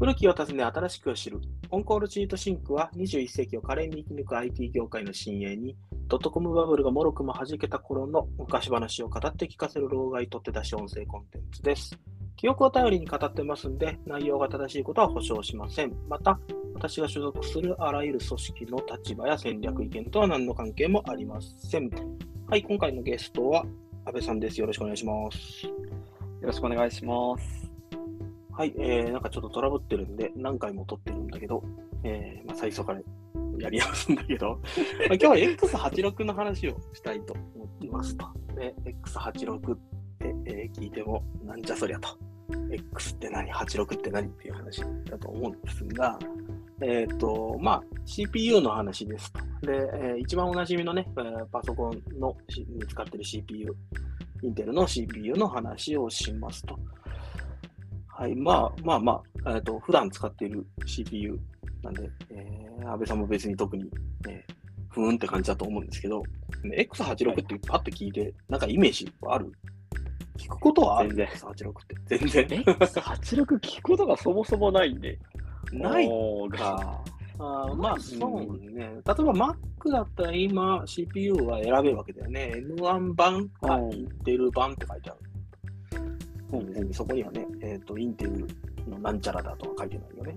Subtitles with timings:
[0.00, 1.42] 古きを訪ね新しくを知る。
[1.70, 5.76] オンコールチートシンクは21世紀を華麗に生き抜く IT 業界の新鋭に、
[6.08, 11.98] ドットコムバブルがもろくも弾けた頃の昔話を語って聞かせる老害撮って出し音声コンテンツです。
[12.36, 15.92] 記憶を頼りに語ってますんで、内容が正しいことは保証しません。
[16.08, 16.40] また、
[16.72, 21.90] 私が所属するあらゆる組織の立場や戦略意見とは何の関係もありません。
[22.48, 23.66] はい、今回のゲストは
[24.06, 24.58] 安倍さんです。
[24.58, 25.66] よろしくお願いします。
[25.66, 25.72] よ
[26.40, 27.59] ろしくお願いします。
[28.52, 31.62] はい、えー、なんかちょっとトラブってるんで、何回も撮ってるんだけど、
[32.04, 33.00] えー、まあ、最初から
[33.58, 34.60] やり直すんだけど、
[35.08, 38.26] まあ、今日は X86 の話をしたいと思っていますと。
[38.54, 39.78] で、X86 っ
[40.18, 42.08] て、えー聞いても、なんじゃそりゃと。
[42.70, 44.26] X って何 ?86 って何？
[44.26, 46.18] っていう話だと思うんですが、
[46.82, 49.40] えっ、と、まあ、CPU の話ですと。
[49.66, 52.36] で、えー一番おなじみのね、えーパソコンの
[52.88, 53.74] 使ってる CPU、
[54.42, 56.78] インテルの CPU の話をしますと。
[58.20, 61.38] はい、まあまあまあ、えっと普段使っている CPU
[61.82, 63.84] なんで、えー、安倍さんも別に特に、
[64.28, 64.54] えー
[64.92, 66.20] ふーんって感じだと思うんですけど、
[66.64, 69.52] X86 ってパッと聞いて、なんかイメージはある？
[70.36, 71.72] 聞くことはある全然 X86 っ
[72.08, 72.18] て。
[72.18, 72.62] 全然。
[72.64, 75.16] 86聞くことがそもそもないんで。
[75.72, 76.08] ない
[76.58, 77.00] か。
[77.38, 78.82] あーまあ、うんそうね。
[78.82, 79.56] 例えば Mac
[79.92, 82.52] だったら今 CPU は選べるわけだよね。
[82.76, 85.20] M1 版かうんインテル版って書いてある。
[86.52, 88.46] うんそこにはね、えっ、と、インテル
[88.88, 90.36] のなんちゃらだとは書いてないよね。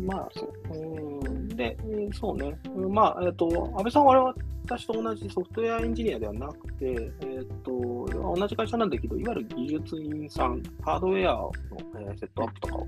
[0.00, 0.78] まあ、そう。
[0.78, 1.76] うんで、
[2.12, 2.56] そうね。
[2.88, 4.34] まあ、えっ、と、安倍さんは
[4.64, 8.06] 私と同じソフトウェアエンジニアではなくて、えっ、と、
[8.36, 11.52] 同じ会社なんだけど、いわゆる技術員さん、ハードウェアの、
[11.96, 12.86] えーセットアップとかを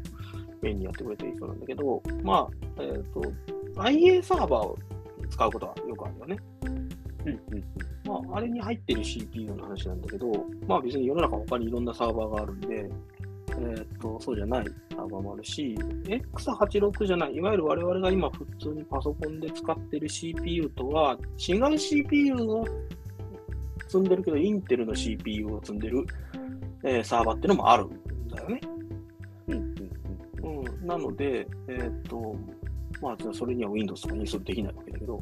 [0.62, 3.20] メインにやってくれている人なんだけど、まあ、えっ、と、
[3.82, 4.78] IA サーバーを
[5.28, 6.36] 使うことはよくあるよね。
[7.26, 7.64] うんうん
[8.06, 10.30] まあ、あれに入ってる CPU の話なんだけど、
[10.66, 12.88] まあ別に世の中他にいろんなサーバーがあるんで、
[13.48, 15.74] えーっと、そうじゃないサーバーもあるし、
[16.04, 22.64] X86 じゃない、いわゆる我々が今普通にパソコンで使ってる CPU とは違う CPU を
[23.88, 26.06] 積んでるけど、インテルの CPU を積んでる、
[26.84, 28.60] えーサーバーっていうのもあるんだよね。
[29.48, 30.86] うん。
[30.86, 32.36] なので、えーっと、
[33.00, 35.20] まあ、それには Windows とかインストールできないわけだけど、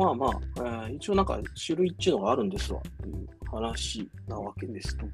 [0.00, 5.04] まあまあ、えー一応なんか種類っていうのがあるんですわっていう話なわけですと。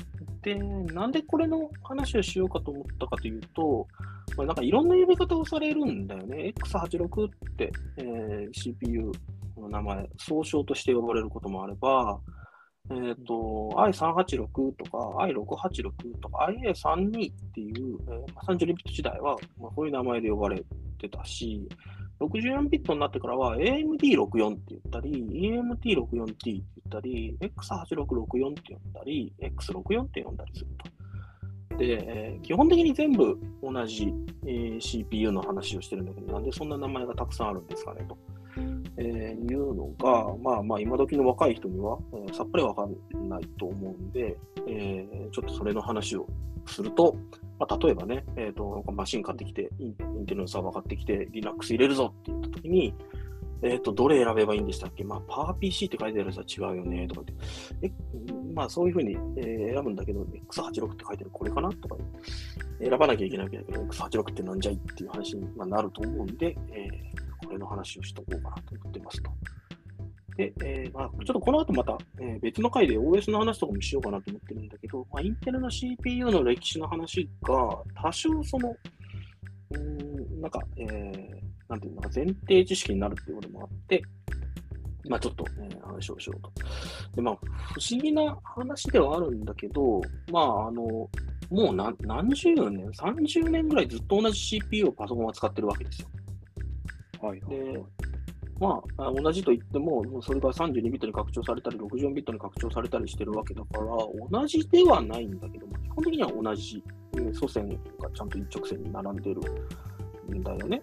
[0.42, 3.84] で、なんでこれの話をしようかと思ったかというと、
[4.36, 6.54] まあ、なんかいろんな呼び方をされるんだよね。
[6.56, 9.10] X86 って、えー CPU
[9.58, 12.20] の名前、総称として呼ばれることもあれば、
[12.91, 20.62] えっ、と、i386 とか i686 とか ia32 っていう、えーまあ32ビット時代は、まあ、こういう名前で呼ばれ
[20.97, 21.68] てたし、
[22.21, 25.10] 64ビットになってからは AMD64 って言ったり、
[25.50, 31.77] EMT64T って言ったり、X8664 って呼んだり、X64 って呼んだりすると。
[31.77, 34.12] で、基本的に全部同じ、
[34.47, 38.16] えー CPU の話をしてるんだけど、なんでそんな名前がたくさんあるんですかねと。
[38.96, 44.36] えーいうのが、まあまあ、今時の若い人には、えーさっぱりわかんないと思うんで、
[44.66, 46.26] えーちょっとそれの話を
[46.66, 47.16] すると、
[47.58, 52.92] まあ、例えばね、えーと、マシン買ってきて、インインテルのサーバー買ってきて、Linux 入れるぞって言ったときに、
[53.62, 55.02] えっ、と、どれ選べばいいんでしたっけ？
[55.02, 57.32] まあ、パワー PC って書いてあるやつは違うよね、とかって。
[57.82, 57.92] え、
[58.52, 61.30] まあ、そういうふうに、えー選ぶんだけど、X86 って書いてある。
[61.32, 61.70] これかな？
[61.72, 61.96] とか、
[62.80, 64.74] 選ばなきゃいけないわけだけど、X86 ってなんじゃい？
[64.74, 69.30] っていう話にまあなると思うんで、えーこれの話をしとこうかなと思ってますと。
[70.36, 77.54] で、えーまあ、ちょっとこの後また、えー別の回で OS の話とかもしようかなと思ってるんだけど、まあ、インテルの CPU の歴史の話が
[77.94, 78.76] 多少その、
[79.70, 84.02] うん、なんか、えーなんていうのか、前提知識になるっていうこともあって、
[85.08, 86.52] まあちょっと、ね、話をしようと。
[87.14, 87.36] で、まあ、
[87.74, 91.10] 不思議な話ではあるんだけど、まあ、あの、も
[91.50, 91.96] う何
[92.30, 96.08] 十年、30年ぐらいずっと同じ CPU をパソコンは使ってるわけですよ。
[97.26, 97.82] はいで、
[98.59, 103.84] まあ、同じと言っても、もそれが32ビットに拡張されたり、64ビットに拡張されたりしてるわけだから、
[104.31, 106.83] 同じではないんだけども、基本的には同じ、
[107.18, 107.68] え祖先
[108.00, 109.41] がちゃんと一直線に並んでる
[110.34, 110.80] んだよね。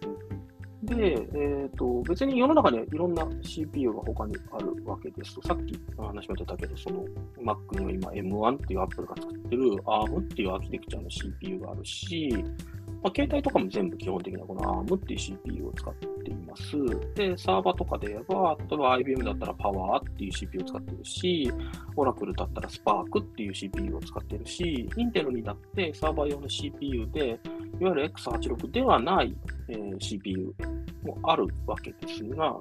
[0.83, 7.05] で、えー、と別に世の中にはいろんな CPU が他にあるわけですと、さっきの話も出たけど、その
[7.41, 12.43] Mac には今 M1 っていう Apple が作ってる ARM っていうアーキテクチャの CPU があるし、
[13.03, 16.77] まあ、携帯とかも全部基本的にはこの ARM っていう CPU を使っています。
[17.15, 21.51] で、サーバーとかで言えば、例えば IBM だったら Power っていう CPU を使ってるし、
[21.97, 27.39] Oracle だったら Spark っていう CPU を使ってるし、Intel にだってサーバー用の CPU で、
[27.81, 29.35] いわゆる X86 ではない、
[29.67, 30.53] えー CPU
[31.03, 32.55] もあるわけですが、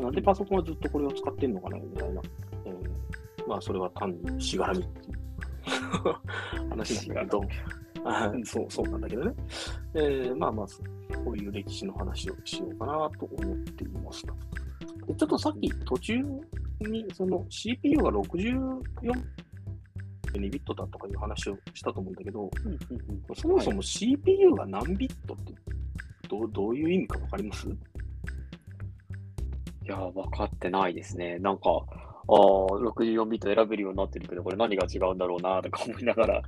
[0.00, 2.20] なんでパソコンはずっとこれを使ってんのかなみたいな、
[2.66, 5.18] えーまあそれは単にしがらみっていう
[6.70, 7.42] 話なんだけど、
[8.44, 9.34] そう、そうなんだけどね。
[9.94, 10.66] えー、まあまあ、
[11.24, 14.32] こういう歴史の話をしようかなと思っていますちょ
[15.12, 16.16] っとさっき途中
[16.80, 18.82] に、その CPU が64
[20.32, 25.52] 2ビットだとかいう話をしたと思うんだけど、うんうんうんそもそも CPU が何ビットって
[26.28, 27.68] どうどういう意味かわかります？
[27.68, 27.72] い
[29.86, 31.38] やー、分かってないですね。
[31.40, 36.42] なんか、あー64ビット選べるようになってるけど、これ何が違うんだろうなとか思いながら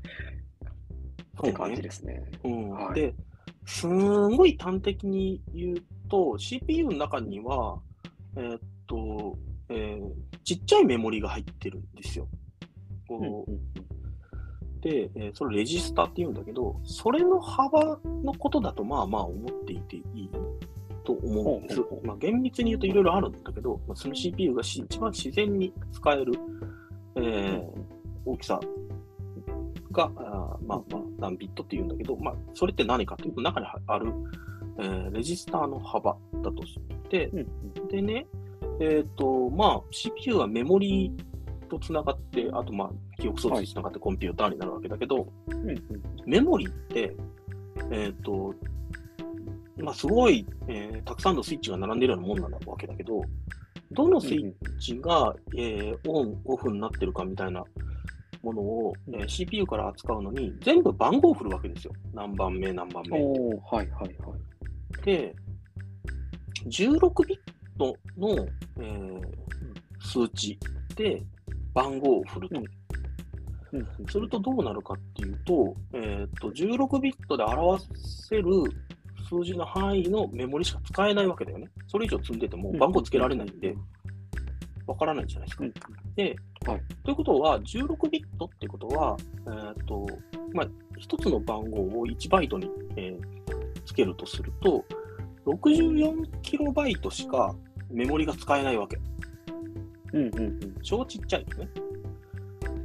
[1.41, 2.23] って感じですね。
[2.45, 3.15] うんはいで、
[3.67, 5.77] すんごい端的に言う
[6.09, 7.79] と、CPU の中には、
[8.37, 9.39] えーっと、
[9.69, 10.11] えー
[10.45, 12.29] ちっちゃいメモリが入ってるんですよ。
[13.09, 13.75] こううんうん
[14.81, 20.31] で、えーそれレジスタって言うんだけど、それの幅のことだとまあまあ思っていていい
[21.05, 22.03] と思うんですほうほうほ。
[22.05, 26.33] うまあ、厳密に言うといろいろあるんだけど、まあ、その CPU がし一番自然に使える、
[27.17, 27.85] えー
[28.27, 28.59] 大きさ
[29.95, 34.13] が、あーまあまあ何ビットって言うんだけど、まあそれって何かというと中にある、
[34.79, 37.89] えーレジスターの幅だとして、うんうん。
[37.89, 38.27] でね、
[38.81, 41.13] えっ、と、まあ CPU はメモリ
[41.71, 45.83] とつながって、あとまあ記憶装置につながってコンピューターになるわけだけど、うんうん。
[46.27, 47.15] メモリって、
[47.91, 48.55] えっ、と、
[49.77, 53.23] まあ、すごい、えーたくさんのスイッチが並んでるようなもんなんだわけだけど、
[53.93, 57.65] どのスイッチが、えーオン、オフになってるかみたいな
[58.45, 61.93] ものを、えー CPU から扱うのに、全部番号を振るわけですよ。
[62.13, 63.19] 何番目、何番目。
[63.19, 63.29] はい
[63.71, 65.05] はいはい。
[65.05, 65.35] で、
[66.67, 67.39] 16ビッ
[67.79, 68.47] トの、
[68.81, 69.45] えー
[70.05, 70.59] 数値
[70.95, 71.23] で
[71.73, 72.61] 番号を振ると。
[72.61, 77.83] うんうんうんするとどうなるかっていうと、えー、と16ビットで表
[78.29, 78.45] せる
[79.29, 81.67] 数字の範囲のメモリしか使えないわけだよね。
[81.89, 83.75] それ以上積んでても番号つけられないんで、
[84.87, 85.65] わからないじゃないですか。
[85.65, 85.73] うん
[86.15, 86.37] で、
[86.67, 89.17] はいということは、16ビットってことは、
[89.47, 90.07] えーと
[90.53, 90.67] まあ、
[91.01, 93.35] 1つの番号を1バイトに、えー
[93.85, 94.85] つけるとすると、
[95.47, 97.55] 64キロバイトしか
[97.91, 98.99] メモリが使えないわけ。
[100.13, 101.69] うんうんうん超ちっちゃいよね。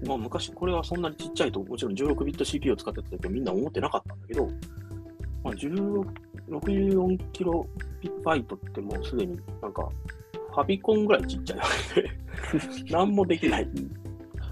[0.05, 4.47] まあ昔、これはそんなにちっちゃいと、もちろん16ビット CPU を使ってた時はみんな思ってなかったんだけど、
[5.43, 6.05] まあ、16
[6.49, 7.67] 64キロ
[8.23, 12.09] バイトってもうすでになんか、ファビコンぐらいちっちゃいわけで、
[12.91, 13.67] 何もできない。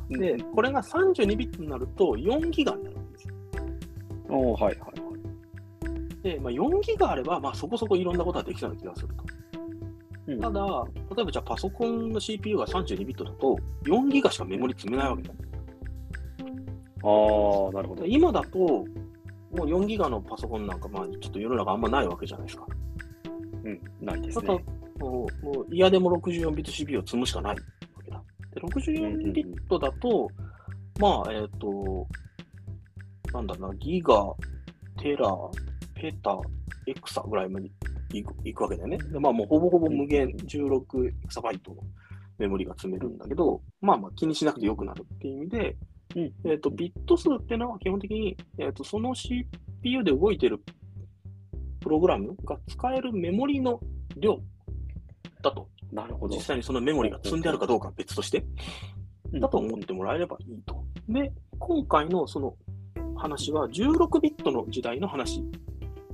[0.10, 3.36] で、これが32ビットになると4ギガになるんですよ。
[4.30, 5.08] おーはいはいは
[6.20, 6.24] い。
[6.24, 9.24] で、まあ、4ギガあれば、まあ、そこそこいろんなことができそうな気がすると。
[10.28, 15.36] うんただ、例えばじゃあパソコンの CPU が32ビットだと、4ギガしかメモリ積めないわけだよ。
[17.04, 18.06] ああ、なるほど。
[18.06, 18.86] 今だと、も
[19.52, 22.66] う4ギガのパソコンなんか、まあ、ちょっと世の中あんまないわけじゃないですか。
[23.64, 24.66] うん、ないですね。、
[25.00, 25.28] も
[25.70, 27.62] う嫌でも64ビット CPU を積むしかないわ
[28.04, 28.22] けだ。
[28.54, 30.30] で、64ビットだと、
[31.00, 32.08] まあ、えっ、と、
[33.34, 34.34] なんだろうな、ギガ、
[35.02, 35.28] テラ、
[35.94, 36.40] ペタ、
[36.88, 37.70] エクサぐらいまで
[38.14, 38.98] いくいくわけだよね。
[38.98, 41.82] で、まあ、もうほぼほぼ無限16エクサバイトの
[42.38, 45.78] メモリが積めるんだけど、まあまあ気にしなくてよくなるっていう意味で、
[46.16, 50.60] うんえっ、と、ビット数っていうのは基本的に、えっ、と、その CPU で動いてる
[51.80, 53.80] プログラムが使えるメモリの
[54.18, 54.40] 量
[55.42, 55.68] だと。
[55.92, 56.36] なるほど。
[56.36, 58.46] 実際にそのメモリが積んであるかどうかは別として、
[59.34, 60.84] だと思ってもらえればいいと。
[61.10, 62.56] で、今回のその
[63.16, 65.44] 話は16ビットの時代の話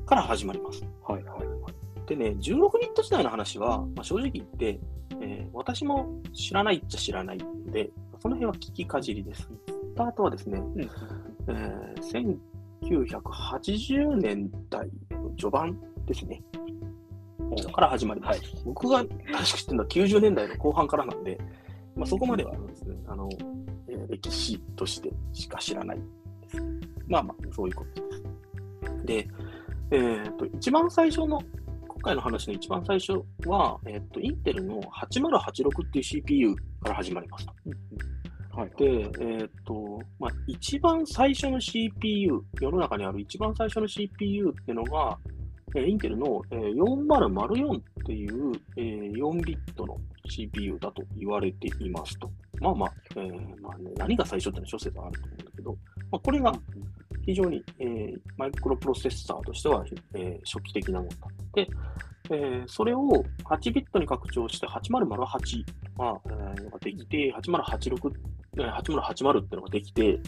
[0.06, 0.84] から始まります。
[1.08, 2.08] はいはいはい。
[2.08, 4.80] でね、16ビット時代の話は、まあ、正直言って、
[5.22, 7.90] えー私も知らないっちゃ知らないので、
[8.20, 9.44] その辺は聞きかじりです。
[9.44, 9.50] ス
[9.96, 12.54] タートはですね、うんえー
[12.84, 16.44] 1980年代の序盤ですね。
[17.56, 18.40] から始まります。
[18.40, 21.38] はい僕が確か知ってるのは90年代の後半からなんで、
[21.96, 23.30] まあ、そこまではですね、あの、
[23.88, 26.04] えー歴史としてしか知らないで
[26.50, 26.58] す。
[27.08, 28.24] まあまあ、そういうことです。
[29.06, 29.28] で、
[29.92, 31.42] えっ、と、一番最初の、
[31.88, 33.14] 今回の話の一番最初
[33.46, 37.48] は、えっ、と、インテルの8086っていう CPU から始まります。
[38.56, 38.72] はい。
[38.78, 45.18] で、えっ、と、まあ、一番最初の CPU、世の中にある一番最初の CPU っていうのが、
[45.76, 49.98] えーインテルの、えー4004っていう、えー4ビットの
[50.30, 52.30] CPU だと言われていますと。
[52.62, 55.72] まあまあ、えーまあね、何が最初っていうのは諸説あると思うんだけど、
[56.12, 56.54] まあ、これが
[57.26, 59.84] 非常に、えーマイクロプロセッサーとしては、
[60.16, 61.16] えー初期的なものだ
[61.56, 61.68] で、
[62.30, 65.66] えーそれを8ビットに拡張して8008
[65.98, 68.12] が、えーができて、8086、
[68.56, 70.20] 8080っていうのができて、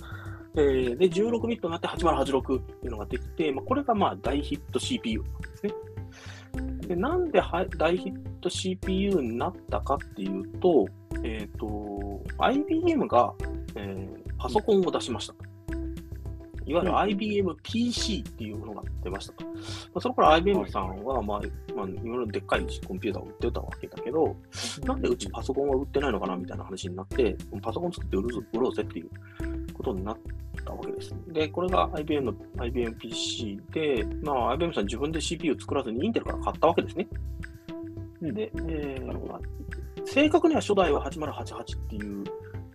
[0.58, 5.74] えーで、16ビットになって8086っていうのができて、まあ、これがまあ大ヒット CPU なんですね。
[6.88, 10.88] でなんでは大ヒット CPU になったかっていうと、
[11.24, 13.34] えっ、と、IBM が、
[13.76, 15.34] えーパソコンを出しました。
[16.68, 19.46] いわゆる IBM PC っていうものが出ましたと。
[19.46, 19.52] ま
[19.96, 21.42] あ、その頃 IBM さんは、まあ、
[21.76, 24.36] まあ、いろいろでっかいコンピューターを売ってたわけだけど、
[24.84, 29.10] なんでうちパソコンは売ってないのかなみたいな話になって、パソコン作って売る売ろうぜっていう
[29.86, 30.18] ことになっ
[30.66, 31.14] たわけです。
[31.28, 37.08] で、これが IBM の IBM PC で、まあ、IBM さん自分で CPU を作らずにインテルから買ったわけですね。
[38.22, 42.24] で、えー、正確には初代は8088っていう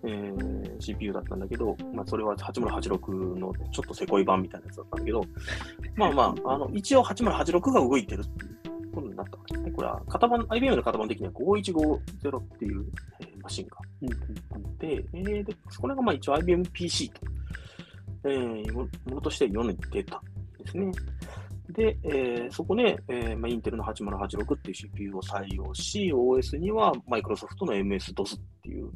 [0.05, 5.25] えー、CPU だったんだけど、まあ、それは8086のちょっとせこい版みたいなやつだったんだけど、
[5.97, 9.73] まあまあ、あの一応8086が動いてるっていうことになったわけですね。
[9.73, 12.87] これは型番、IBM の型番的には5150っていう、
[13.21, 13.77] えー、マシンが
[14.53, 17.21] あって、えー、でそれがまあ一応 IBM PC と、
[18.25, 20.23] えー、ものとして世に出たん
[20.65, 20.93] ですね。
[21.73, 28.91] で、えー、そこで、えーまあ、インテルの8086っていう CPU を採用し、OS にはマイクロソフトの MS-DOS っていう、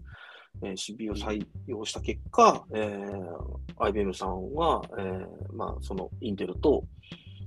[0.63, 6.85] えー、CPU を採用した結果、えー、IBM さんは、えーまあ、そのインテルと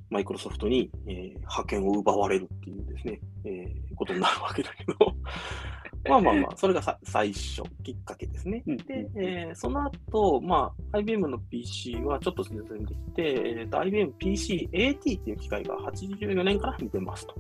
[0.10, 4.94] マイクロソフトに、えー、派遣を奪われるっていうですね、えー、ことになるわけだけど
[6.10, 8.64] まあまあまあ、それがさ最初、きっかけですね。
[8.66, 13.24] で、えー、その後、まあ、IBM の PC はちょっと進んできて、
[13.60, 17.36] えーと、IBM PC-AT っていう機械が84年から見てますと。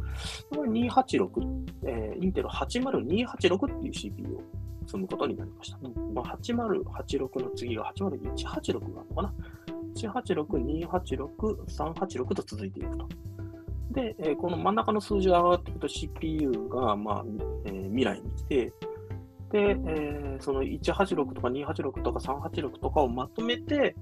[0.49, 4.41] これ286、えー、インテル80-286っていう CPU を
[4.85, 5.77] 積むことになりました。
[6.13, 9.33] まあ、8086の次が80186があるのかな。
[10.05, 11.27] 186、286、
[11.65, 13.07] 386と続いていくと。
[13.91, 17.25] で、え、この真ん中の数字が上がっていくと CPU が、まあ
[17.65, 18.73] えー、未来に来て、
[19.51, 23.95] で、えー、その186とか286とか386とかをまとめて、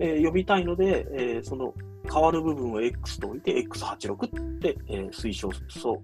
[0.00, 1.72] えー、呼びたいので、えー、その
[2.12, 5.50] 変わる部分を X と置いて X86 って、えー、推奨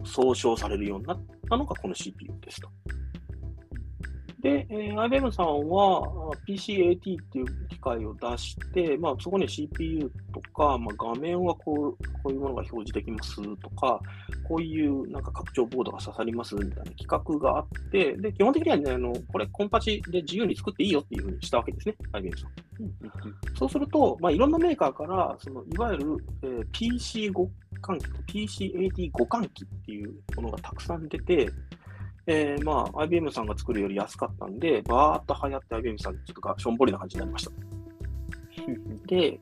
[0.04, 2.68] 総称されるようになったのがこの CPU ですと。
[4.44, 6.02] で、えー、IBM さんは
[6.46, 13.98] PCAT っていう機械を出して、まあ、そこに CPU とか、まあ、画面はこうこういうものが表示できますとか、
[14.46, 22.50] こういうなんか拡張ボードが刺さりますみたいな企画があって、で基本的にはね、あのこれコンパチで自由に作っていいよっていうふうにしたわけですね、IBM さん。
[23.58, 27.48] そうすると、まあ、いろんなメーカーからそのいわゆる、えー、PC 互
[27.80, 31.48] 換機、PCAT 互換機っていうものがたくさん出て、
[32.26, 37.50] えー、まあ、IBM さんが作るより安かったんで、バーっと流行って IBM さん、ちょっとがしょんぼりな感じになりました。
[39.06, 39.38] で、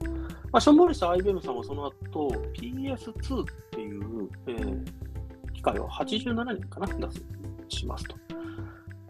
[0.51, 4.85] まあ、しょんぼりした IBM さんはその後 PS2 っていう、えー、
[5.53, 7.25] 機械を87年かな、出す、
[7.69, 8.17] しますと。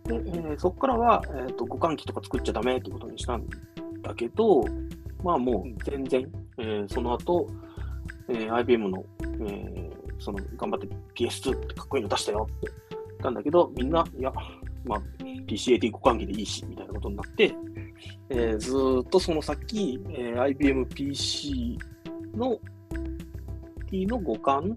[0.05, 3.47] で、えー、そこからは、えーと、互換機とか作っちゃダメってことにしたん
[4.03, 4.65] だけど、
[5.25, 7.49] まあもう全然、えー、その後、
[8.29, 12.92] えー、IBM の、えー、その頑張って PS2 ってかっこいいの出したよって
[13.23, 14.33] たんだけど、みんな、いや、
[14.85, 15.03] まあ、
[15.47, 17.55] PCAT 互換機でいいし、みたいなことになって、
[18.29, 18.73] えー、ず
[19.07, 21.79] っとその先、えー、IBM PC
[22.35, 22.59] の
[23.91, 24.75] T の互換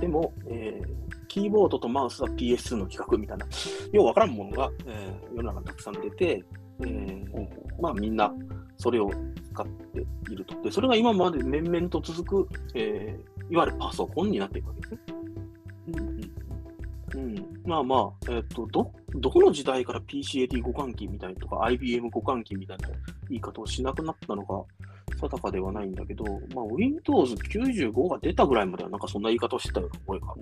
[0.00, 3.46] でも、えー、キーボードとマウスは PS2 の規格みたいな、
[3.92, 6.44] ようわからんものが、えー、世の中にたくさん出て、
[6.80, 7.26] えー、
[7.80, 8.32] まあみんな
[8.76, 9.10] それを
[9.52, 10.00] 使って
[10.32, 10.60] いると。
[10.62, 15.00] で、それが今まで面々と続く、えー、いわゆるパソコンになっていくわけですね。
[17.66, 22.88] まあまあ、えっ、ー、と、ど、どこの時代から PCAT 互換機みたいとか IBM 互換機みたいな
[23.28, 24.64] 言い方をしなくなったのか
[25.20, 30.34] 定かではないんだけど、まあ、Windows 95が出たぐらいまではなんかそんな言い方をしてたような覚えが。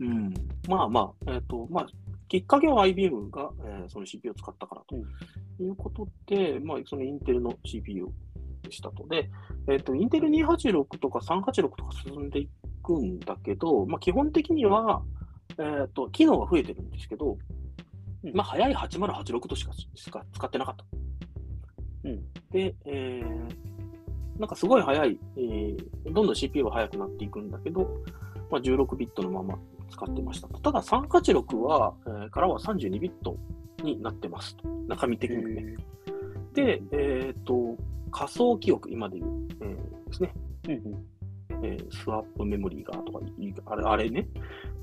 [0.00, 0.34] うん。
[0.68, 1.86] まあまあ、えっ、ー、と、まあ、
[2.28, 4.96] きっかけは IBM が、えー、その CPU を使ったからと
[5.62, 8.06] いうことで、まあ、そのインテルの CPU
[8.62, 9.06] でしたと。
[9.08, 9.28] で、
[9.68, 12.48] えっ、ー、と、インテル286とか386とか進んでい
[12.82, 15.02] くんだけど、まあ、基本的には、
[15.58, 17.36] えーと、機能が増えてるんですけど、
[18.32, 20.84] まあ、早い8086としかしか使ってなかった。
[22.04, 27.88] うん、で、えー、なんかすごい早い、えー、どんどん CPU が速くなっていくんだけど、
[28.50, 29.58] まあ、16ビットのまま
[29.90, 30.48] 使ってました。
[30.48, 33.36] ただ386は、えー、からは32ビット
[33.82, 34.68] になってますと。
[34.86, 35.76] 中身的にね。
[36.54, 37.76] で、えっ、ー、と、
[38.10, 40.32] 仮想記憶、今で言う、えー、ですね。
[40.68, 41.17] うんうん
[41.62, 43.20] えー、スワップメモリーがとか、
[43.66, 44.28] あれあれね、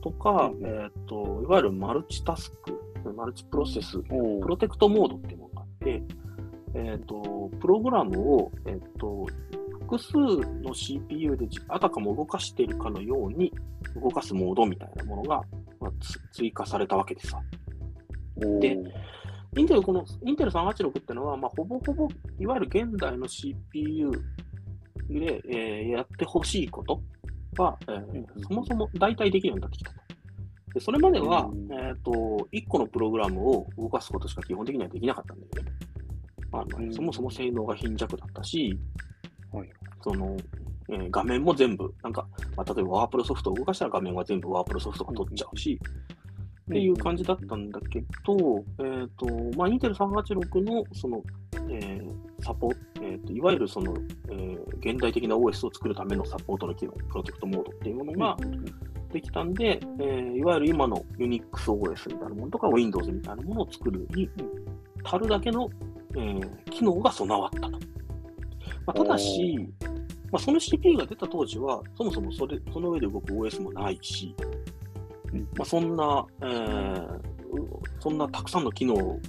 [0.02, 4.14] とか、うん、えっ、ー、と、いわゆるマルチタスク、マルチプロセス、プ
[4.48, 6.04] ロテクトモードっていうものがあって、
[6.76, 9.26] えっ、ー、と、プログラムを、えっ、と、
[9.86, 10.18] 複数
[10.64, 13.54] の CPU であたかも動かしているかのように
[14.02, 15.42] 動かすモードみたいなものが、
[15.80, 15.92] まあ、
[16.32, 17.42] 追加されたわけですわ。
[18.60, 18.78] で、
[19.58, 22.08] インテル、このインテル386っていうのは、まあ、ほぼほぼ、
[22.40, 24.12] いわゆる現代の CPU
[25.10, 27.02] で、えー、やってほしいこと
[27.58, 30.00] は、えー、そもそも代替できるようになってきたと。
[30.74, 32.12] でそれまでは、えーと、
[32.52, 35.72] 1個のプログラムを動かすことしか基本的にはできなかったんだよね。
[36.52, 38.78] あの、そもそも性能が貧弱だったし、
[39.54, 39.70] はい。
[40.04, 40.36] その、
[40.90, 45.80] えー画面も全部、なんか、まあ、例えばワープロソフトを動かしたら画面は全部ワープロソフトが取っちゃうし、
[46.70, 49.26] っていう感じだったんだけど、えっ、と、
[49.58, 51.24] まあ、インテル386の、その、
[51.70, 53.96] えーサポえーと、いわゆるその、
[54.30, 58.38] えー現代的な OS を作るためのサポートの機能、プロテクトモードっていうものが
[59.12, 64.30] できたんで、えーいわゆる今の UNIXOS みたいなものとか Windows みたいなものを作るに
[65.04, 65.68] 足るだけの、
[66.16, 67.72] えー機能が備わったと。
[67.72, 67.80] ま
[68.88, 69.58] あ、ただし、
[70.32, 74.36] まあ、その CPU が出た当時は、そもそもそれその上で動く OS もないし、
[75.58, 77.20] まあ、そんな、えー
[78.00, 79.20] そんなたくさんの機能を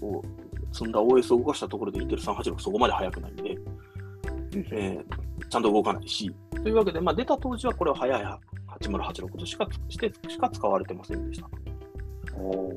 [0.77, 3.57] 積んだ OS を動かしたところで Intel 386そこまで速くないんで、
[4.73, 8.23] えーちゃんと動かないし、というわけで、まあ、出た当時はこれは速い
[8.81, 11.49] 8086としかしてしか使われてませんでした。
[12.37, 12.73] お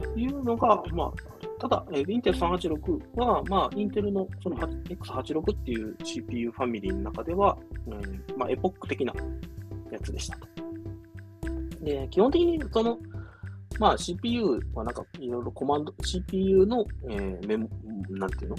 [0.00, 1.12] というのが、まあ、
[1.60, 9.12] ただ、えー、Intel 386は、まあ、Intel のその X86 っていう CPU ファミリーの中では、うんまあ、エポック的な
[9.90, 10.48] やつでしたと。
[11.82, 12.98] で、基本的にその、
[13.78, 17.68] まあ、CPU はなんかいろいろコマンド、CPU の、えーメモ、
[18.10, 18.56] なんていうの？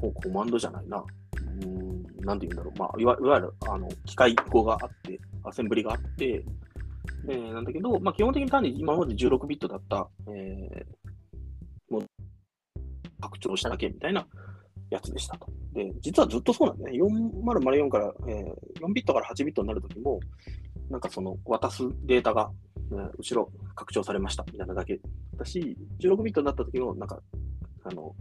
[0.00, 1.04] ココマンドじゃないな。
[1.62, 2.78] うん、なんていうんだろう。
[2.78, 6.44] まあ、いわいわゆるあの機械語があって、アセンブリがあって、
[7.28, 12.06] えーなんだけど、まあ、基本的に単に今まで16ビットだった、えーもう
[13.20, 14.26] 拡張しただけみたいな
[14.90, 15.46] やつでしたと。
[15.72, 16.98] で、実はずっとそうなんだね。
[16.98, 20.20] 4004から、えー4ビットから8ビットになるときも、
[20.90, 22.50] なんかその渡すデータが、
[22.92, 25.00] えー後ろ拡張されましたみたいなだけ
[25.36, 27.20] だし、16ビットになった時も、なんか、
[27.84, 28.14] あの、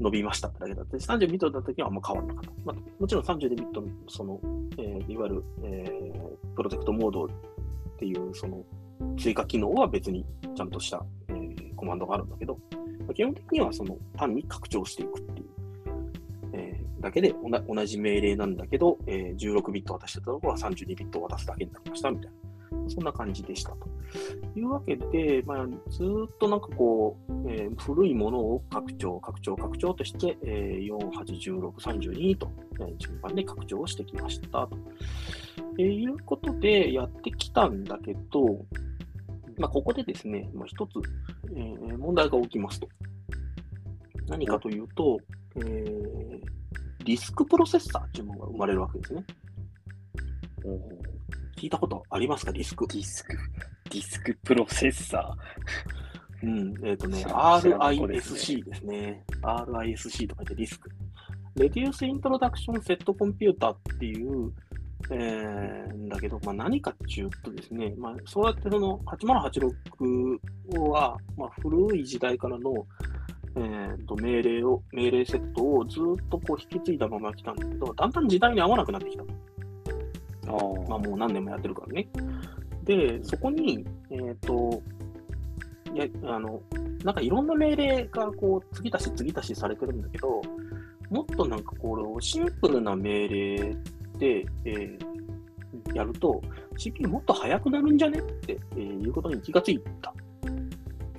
[0.00, 2.50] 伸びましただけだったし、30ビットだった時はあんま変わらなかった。
[2.64, 4.40] まあ、もちろん32ビットの、その、
[4.78, 7.28] えーいわゆる、えープロテクトモードっ
[7.98, 8.64] ていう、その、
[9.18, 10.24] 追加機能は別に
[10.54, 12.58] ちゃんとした、えーコマンドがあるんだけど、
[13.14, 15.43] 基本的にはその、単に拡張していくってい、
[17.04, 17.34] だけで
[17.68, 22.88] 同じ命令なんだけど、えー16ビット渡してたところは32ビット渡すだけになりましたみたいな。
[22.88, 23.88] そんな感じでしたと。
[24.56, 32.50] いうわけで、まあ、ずっとなんかこう、えー古いものを拡張、拡張、拡張として、えー、4、8、16、32と、
[32.80, 34.70] えー順番で拡張をしてきましたと。
[35.78, 38.64] えーいうことでやってきたんだけど、
[39.58, 40.90] まあ、ここでですね、まあ、一つ、
[41.54, 42.88] えー問題が起きますと。
[44.26, 45.18] 何かというと、
[45.56, 46.63] えー
[47.04, 49.24] リスクプロセッサーっていうものが生まれるわけですね。
[51.56, 52.86] 聞いたことありますか、リスク。
[52.88, 53.36] ディスク、
[53.90, 55.36] ディスクプロセッサ
[56.42, 59.24] うん、えっ、とね、RISC ですね。
[59.42, 60.90] RISC とか言ってリスク。
[61.56, 64.52] Reduce Introduction Set Computer っていう、
[65.10, 72.86] えー、だけど、まあ、何かっていうとですね、まあ、そうやってその8086は、まあ、古い時代からの、
[73.56, 79.22] えー、と命令を、命令セットをずっとこう引き継いだまま来たんだけど、だんだん時代に合わなくなってきた。
[79.22, 79.26] ー。
[80.46, 82.08] あまあ、もう何年もやってるからね。
[82.82, 84.82] で、そこに、えっ、と、
[85.94, 86.60] いや、あの、
[87.04, 90.42] なんかいろんな命令がこう、継ぎ足し継ぎ足しされてるんだけど、
[91.10, 93.76] もっとなんかこう、シンプルな命令
[94.18, 95.14] で、えー
[95.92, 96.40] やると、
[96.76, 100.12] CPU もっと速くなるんじゃねって、えーいうことに気がついた。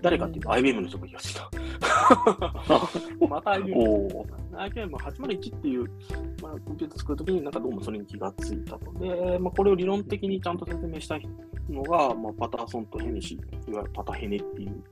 [0.02, 1.50] 誰かっていうと IBM の人が気がついた。
[3.30, 5.84] また IBM おー IBM801 っていう、
[6.42, 8.94] まあ、コンピュータ作るときになんかどうもそれに気がついたと。
[8.94, 11.20] で、まあ、これを理論的にちゃんと説明した
[11.70, 14.84] のが、まあ、パターソンとヘネシー、いわゆるパタヘネっていう、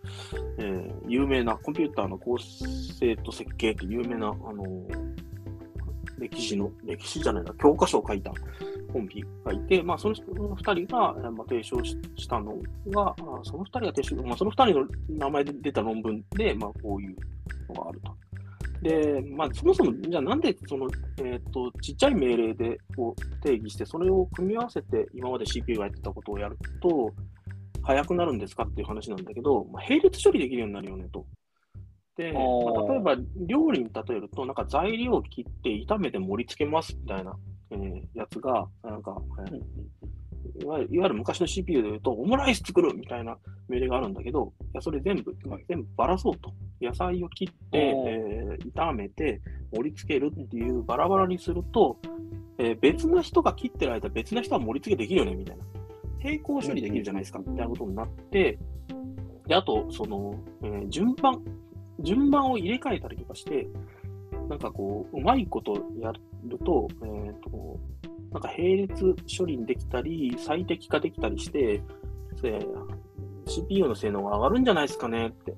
[0.57, 5.23] えー有名なコンピューターの構成と設計って有名な、あのー
[6.17, 8.31] 歴史の、歴史じゃないな、教科書を書いた
[8.93, 12.55] コンビがいて、まあ、その人の二人が、えーまあ、提唱ししたの
[12.89, 17.15] が、あその二人が提唱、まあ、その二人の名前で出た論文で、まあ、こういう
[17.73, 18.15] のがあると。
[18.83, 20.87] で、まあ、そもそも、じゃあなんでその、
[21.23, 27.11] えっ、と、ちっちゃい命令でこう定義して、それを組み合わせて今まで CPU がやってたことをやると、
[27.81, 31.25] 速くなるんですかっていう話なんだけど、まあ、並列処理できるようになるよねと。
[32.17, 33.15] で、まあ、例えば
[33.47, 37.35] 料理に例えると、なんか材料を切って炒めて盛り付けますみたいな、
[37.73, 39.61] えーやつが、なんか、えー
[40.61, 43.37] いわゆるいわゆる昔の CPU で言うと、オムライス作るみたいな
[43.69, 45.35] 命令があるんだけど、いやそれ全部、
[45.67, 46.53] 全部ばらそうと。
[46.81, 49.41] 野菜を切って、えー炒めて、
[49.73, 51.97] 盛り付けるっていうバラバラにすると、
[52.59, 55.63] えー別な人が切ってる間、別な人は盛り付けできるよねみたいな。
[56.23, 58.59] 並行処理できるじゃないですか、みたいなことになって、
[59.47, 61.41] で、あと、その、えー順番、
[61.99, 63.67] 順番を入れ替えたりとかして、
[64.49, 67.79] なんかこう、うまいことやると、えっ、と、
[68.31, 71.81] なんか並列処理できたり、最適化できたりして、
[72.43, 73.03] えー
[73.45, 75.53] CPU の性能が上がるんじゃないですかねって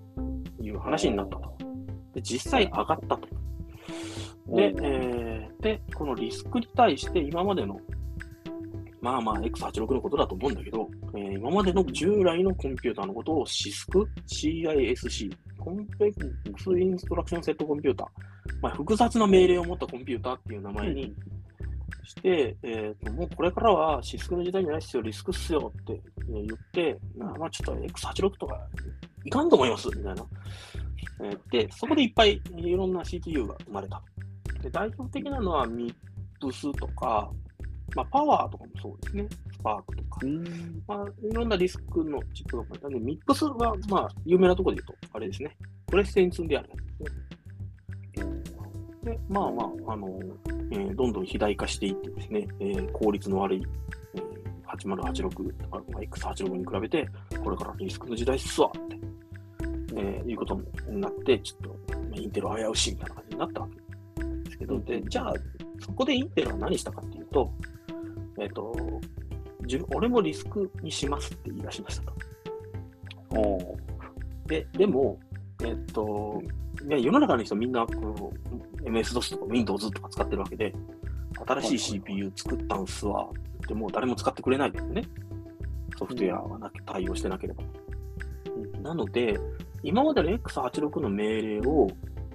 [0.61, 1.55] いう話になったと。
[2.13, 3.27] で、実際上がったと。
[4.47, 7.79] で、えーで、このリスクに対して今までの、
[9.01, 18.07] まあまあ X86 のことだと思うんだけど、えー今までの従来のコンピューターのことを CISC、CISC、コンプレックスインストラクションセットコンピューター、
[18.62, 21.15] まあ、複雑な命令を持ったコンピューターっていう名前に
[22.03, 28.60] して、えーともうこれからは CISC の時代じゃないっすよ、リスクっすよってえー言って、まあまあちょっと X86 とか
[29.23, 30.25] いかんと思いますみたいな。
[31.23, 34.01] えーで、そこでいっぱいいろんな CPU が生まれた。
[34.62, 37.29] で代表的なのは MIPS とか、
[37.95, 39.27] まあ、パワーとかもそうですね。
[39.53, 40.19] スパークとか。
[40.23, 40.84] うん。
[40.88, 45.55] まあ、いろんなディスクのチップが生まれたんで、MIPS は、まあ、有名なところで言うと、あれですね。
[45.88, 46.69] プレステに積んである。
[49.05, 50.19] で、まあまあ、あの、
[50.71, 53.63] えーどんどん肥大化していってですね、えー効率の悪い、
[54.15, 54.25] えー
[54.65, 57.07] 8086とか、まあ、X86 に比べて、
[57.43, 58.97] これからリスクの時代っすわって、
[59.95, 65.33] えーいうことになって、ちょっと、まあ、インテル危うしみたいな感じになったわけですけど、で、じゃあ、
[65.79, 67.53] そこでインテルは何したかっていうと、
[68.39, 68.75] えっ、と、
[69.61, 72.13] 自分俺もリスクにしますって言い出しましたと。
[73.39, 75.19] おーで、でも、
[75.63, 76.41] えっと、
[76.87, 78.33] いや世の中の人みんなこの
[78.85, 80.73] MS-DOS とか Windows とか使ってるわけで、
[81.45, 83.27] 新しい CPU 作ったんすわ
[83.63, 85.03] ってもう誰も使ってくれないですよね。
[85.97, 87.63] ソフトウェアがなく対応してなければ。
[88.81, 89.39] なので、
[89.83, 91.87] 今までの X86 の命令を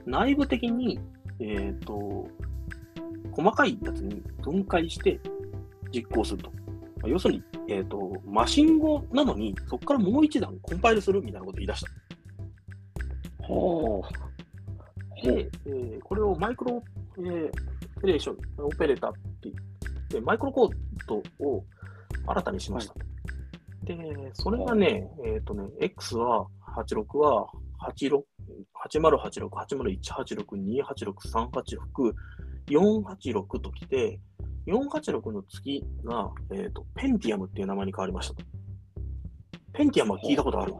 [0.06, 0.98] 内部的に、
[1.38, 2.28] えっ、と、
[3.32, 5.20] 細かいやつに分解して
[5.92, 6.50] 実行すると。
[6.50, 11.90] まあ要するに、えっ、と、マシン語なのに、そこからもう一段コンパイルするみたいなことを言い出した。
[13.44, 14.02] ほ
[15.22, 16.82] で、えーこれをマイクロ、
[17.18, 17.50] えー
[17.98, 20.70] オペレーション、オペレーターって言って、マイクロコー
[21.06, 21.64] ドを
[22.26, 23.00] 新たにしましたと。
[23.84, 23.96] で、
[24.34, 27.46] それがね、えっ、とね、X は、86は、
[27.82, 28.22] 86
[28.88, 30.44] 8086、801886、
[30.82, 32.12] 286、386、
[32.68, 34.20] 486ときて、
[34.66, 38.44] 486の次が、えっ、と、ペンティアムっていう名前に変わりましたと。
[39.72, 40.74] ペンティアムは聞いたことある？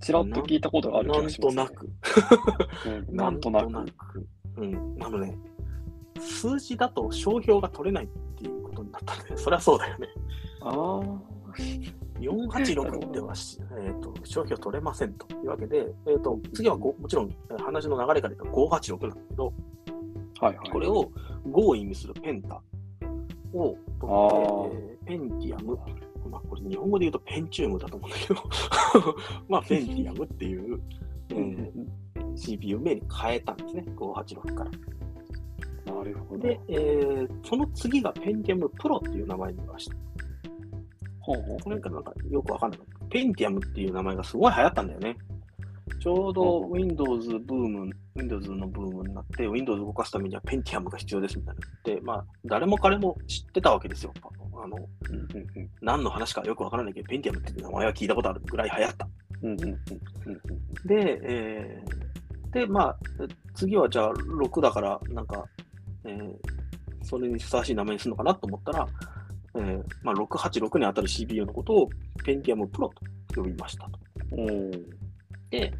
[0.00, 1.66] ちらっと聞いたことがある気なんがします、ね。
[1.66, 1.90] となく。
[2.86, 3.16] うん。
[3.16, 4.26] なんとなく。
[4.56, 4.96] うん。
[5.00, 5.38] あのね、
[6.20, 10.08] 数字だと商標が取れないっていうことになったんで、 そりゃそうだよね。
[10.60, 11.38] ああ。
[12.20, 19.52] 486ではし、えー、と商標取れませんというわけで、えー、と次はごもちろんえー話の流れから言うと586なんだけど、
[20.40, 20.70] はいはい。
[20.70, 21.10] これを
[21.46, 22.60] 5を意味するペンタ
[23.54, 25.78] を取って、えーペンティアム、
[26.28, 28.42] まあ、これ日本語で言うとペンチウムだと思うんだけど、
[29.48, 30.80] まあペンティアムっていう、
[31.30, 34.70] えうんー CPU 名に変えたんですね、586から。
[35.94, 36.42] なるほど。
[36.42, 39.96] で、えーその次がペンティアムプロっていう名前になりました。
[41.20, 42.80] ほうほうこれからなんかよくわかんない。
[43.10, 45.16] ペンティアムっていう名前がすごい流行ったんだよね。
[46.00, 54.12] ちょうどうん Windows ブーム、Windows のブームになって、Windows を動かすためにはペンティアムが必要ですみたいになって、まあ、誰も彼も知ってたわけですよ。
[54.62, 55.16] あの、うん。
[55.16, 59.08] うんうん何の話かよくわからないけど、ペンティアムっていう名前は聞いたことあるぐらい流行った。
[60.86, 62.08] で、えー
[62.50, 62.96] で、まあ、
[63.54, 65.44] 次はじゃあ6だから、なんか、
[66.04, 66.34] えー
[67.02, 68.86] それにふさわしい名前にするのかなと思ったら、
[69.54, 71.88] えーまあ、686に当たる CPU のことを
[72.22, 72.90] ペンティアムプロ
[73.32, 73.98] と呼びましたと。
[75.48, 75.72] で、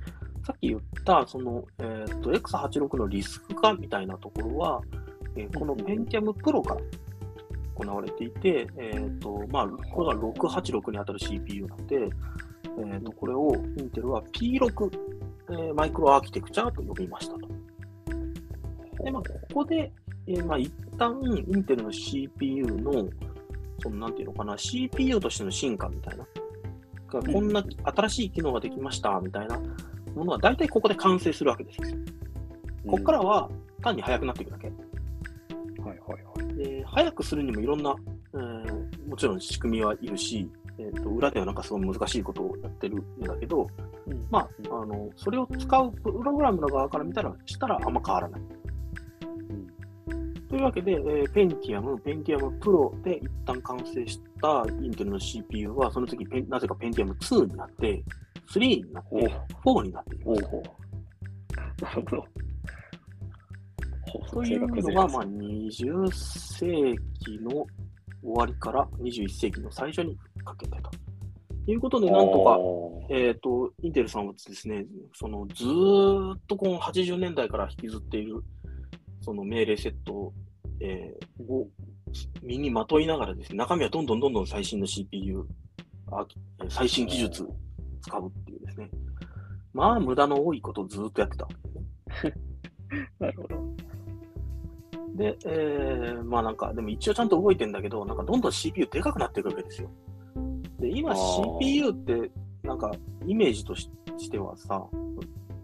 [0.46, 4.80] さっき言った、その、えー、と X86 のリスク化みたいなところは、
[5.36, 6.80] えーこのペンティアムプロから
[7.78, 11.96] 行われていて、えーとまあ、これが686に当たる CPU なので、
[12.78, 14.90] えー、とこれをインテルは P6、
[15.50, 17.48] えーマイクロアーキテクチャと呼びましたと。
[19.02, 19.92] で、まあ、ここで、
[20.26, 23.08] えーまあ、一旦インテルの CPU の、
[23.82, 26.26] そのなんていうのかな、CPU としての進化みたいな、
[27.08, 27.64] がこんな
[27.96, 29.58] 新しい機能ができましたみたいな
[30.14, 31.96] ものは大体ここで完成するわけですよ。
[32.86, 33.48] ここからは
[33.82, 34.72] 単に速くなっていくだけ。
[36.58, 37.94] で速くするにもいろんな、
[38.34, 43.66] えーもちろん仕組みはいるし、えー、と裏ではなんかすごい難しいことをやってるんだけど、
[44.30, 48.40] まあ、あのそれを使うプログラムの側から見たら、したらあんま変わらない。
[50.48, 58.02] というわけで、えー、ペンティアム、ペンティアムプロで一旦完成したインテルの CPU は、その次ペン、なぜかペンティアム2になって、
[58.54, 59.16] 3になって、
[59.64, 60.24] 4になっている。
[60.26, 60.36] おお。
[61.82, 62.24] なるほど。
[64.30, 67.66] というのが、まあ、20世紀の
[68.22, 70.90] 終わりから21世紀の最初にかけてと。
[71.70, 72.44] いうことで、なんと
[73.08, 78.42] か、えっ、と、インテルさんはですね、そのずーっとこの80年代から引きずっている、
[79.20, 80.32] その命令セットを、
[80.80, 81.68] えーを
[82.42, 85.44] 身にまといながらですね、中身はどんどんどんどん最新の CPU、
[86.10, 86.26] あ
[86.70, 87.46] 最新技術
[88.00, 88.90] 使うっていうですね、
[89.72, 91.48] まあ、無駄の多いことをずーっとやってた。
[93.20, 93.76] なるほど。
[95.14, 99.90] で、えー、まあなんか、でも一応ちゃんと動いてんだけど、なんかどんどん CPU でかくなっていくわけですよ。
[100.78, 102.30] で、今 CPU って、
[102.62, 102.90] なんか
[103.26, 104.84] イメージとししてはさ、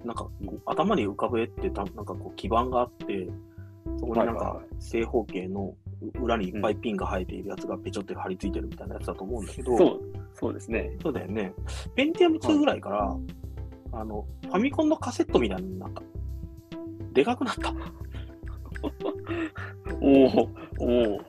[0.04, 0.28] なんか
[0.66, 3.28] 頭に浮かぶ絵ってた、なんかこう基板があって、
[3.98, 5.74] そこになんかはいはいはい正方形の
[6.20, 10.00] 裏にいっぱいピンが生えているやつがべちょって貼り付いてるみたいなやつだと思うんだけど、そう、
[10.34, 10.96] そうですね。
[11.02, 11.54] そうだよね。
[11.94, 13.16] ペンティアム2ぐらいから、
[13.92, 16.02] あの、ファミコンのカセットみたいになんか、
[17.12, 17.74] でかくなった。
[20.00, 21.20] おおお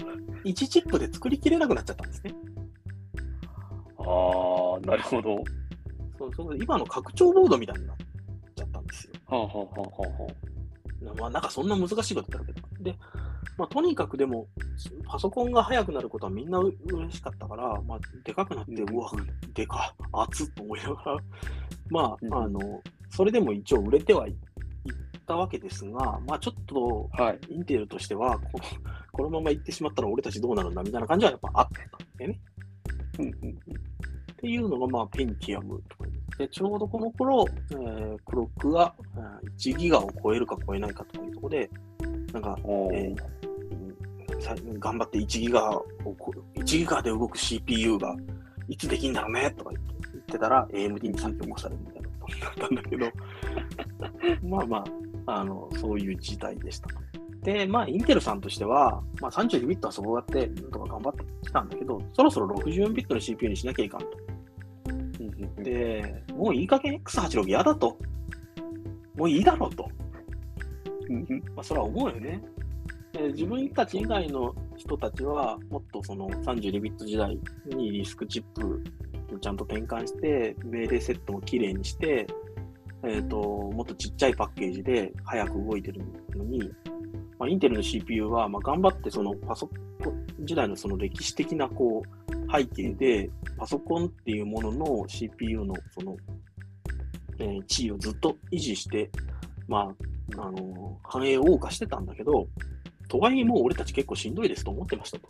[0.43, 2.35] 1チップで作りきれなくなっちゃったんですね。
[3.97, 5.35] おああ、なるほど。
[5.35, 5.41] は
[6.17, 7.97] そうそう今の拡張ボードみたいになっ
[8.55, 9.13] ちゃったんですよ。
[9.27, 12.67] あ、はあはあはあはまあ、なんかそんな難しいこと言ったけど。
[12.81, 12.95] で、
[13.57, 14.47] まあ、とにかくでも、
[15.05, 19.11] パソコンが速くなることはみんなう嬉しかったから、まあ、でかくなって、うわ、
[19.53, 21.17] でか、熱っと思いながら、
[21.89, 24.35] まうんあ、あの、それでも一応売れてはいい
[25.25, 27.09] ったわけですが、まあ、ちょっと。
[27.49, 28.63] インテルとしては、この
[29.11, 30.83] このまま行ってしまったら俺たちどうなるんだ？
[30.83, 32.39] みたいな感じはやっぱあったんだよね。
[33.19, 33.59] うんうん
[34.33, 41.69] っていうのが、まあ、ペンティアムとかで、ちょうどこの頃、えークロックがうん1ギガを超えるか超えないかというところで、
[42.31, 42.57] なんか、
[42.93, 43.15] えー
[44.77, 45.85] 頑張って1ギガを
[46.19, 48.15] こ、1ギガで動く CPU が
[48.67, 49.49] いつできんだろうね？
[49.57, 49.79] とか言
[50.21, 53.11] ってたら、AMD に先を越されるみたいなことになったんだけど、
[54.47, 54.83] まあまあ、
[55.25, 56.89] あの、そういう事態でした。
[57.43, 64.07] で、まあ、インテルさんとしては、まあ、32ビットはそうやって、なんとか頑張ってきたんだけど、そろそろ64ビットの CPU にしなきゃいかんと。
[65.61, 67.97] で、もういい加減 X86 嫌だと。
[69.15, 69.89] もういいだろうと。
[71.55, 72.41] まあ、それは思うよね。
[73.13, 78.83] で自分たち以外の人たちは、もっとその32ビット時代にリスクチップ
[79.33, 82.27] をちゃんと転換して、命令セットもきれいにして、
[83.07, 86.01] えーと、もっとちっちゃいパッケージで早く動いてる
[86.35, 86.59] のに、
[87.37, 89.67] まあ、インテルの CPU は、まあ、頑張ってそのパソ
[90.03, 96.17] コン時代のその歴史的なこう背景で、パソコンっていうものの CPU のその、
[97.39, 99.09] えー地位をずっと維持して、
[99.67, 99.93] ま
[100.37, 102.47] あ、あのー繁栄を謳歌してたんだけど、
[103.07, 105.29] とはいえもう俺たち結構しんどいですと思ってましたと。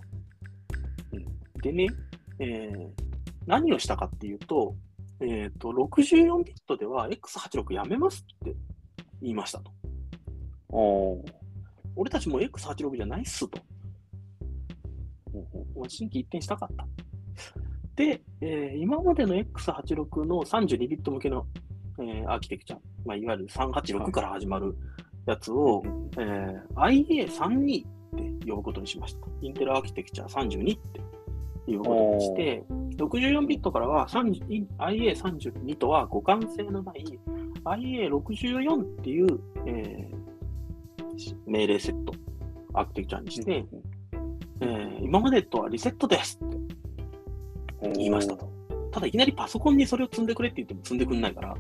[1.13, 1.25] うん
[1.61, 1.87] でね、
[2.39, 2.87] えー
[3.47, 4.75] 何をしたかっていうと、
[5.21, 8.55] えっ、と、64ビットでは X86 やめますって
[9.21, 9.71] 言いましたと。
[11.95, 13.59] 俺たちもう X86 じゃないっすと。
[15.87, 16.85] 新規一転したかった。
[17.95, 21.45] で、えー今までの X86 の32ビット向けの、
[21.99, 24.75] えーアーキテクチャ、まあ、いわゆる386から始まる
[25.25, 25.81] やつを、
[26.17, 29.27] えー IA32 って呼ぶことにしました。
[29.41, 31.01] インテルアーキテクチャ32って
[31.65, 32.63] 呼ぶことにして、
[32.97, 37.03] 64ビットからは30 IA32 とは互換性のない
[37.63, 40.25] IA64 っていう、えー
[41.47, 42.13] 命令セット、
[42.73, 43.65] アーキテクチャにして、
[44.59, 46.57] えー今までとはリセットですって
[47.95, 48.51] 言いましたと。
[48.91, 51.55] ただいきなりパソコンにそれを積んでくれって言っても積んでくんないから、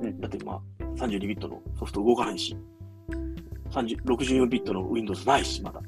[0.00, 0.60] うんだってまあ
[0.96, 2.56] 32ビットのソフト動かないし、
[3.70, 5.80] 30 64ビットの Windows ないし、まだ。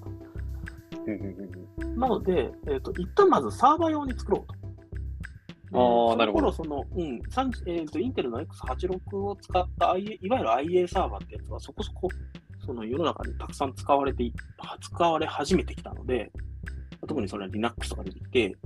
[1.06, 4.54] うんうんうんうんなので、えっ、と、一旦まずサーバー用に作ろうと。
[5.72, 12.08] あーうんなるほどその頃、その、うん、30えっ、と、インテルの X86 を使った IA、いわゆる IA サーバーってやつはそこそこ、
[12.64, 14.32] その世の中にたくさん使われてい、
[14.80, 16.30] 使われ始めてきたので、
[17.06, 18.56] 特にそれは Linux とか出てきて、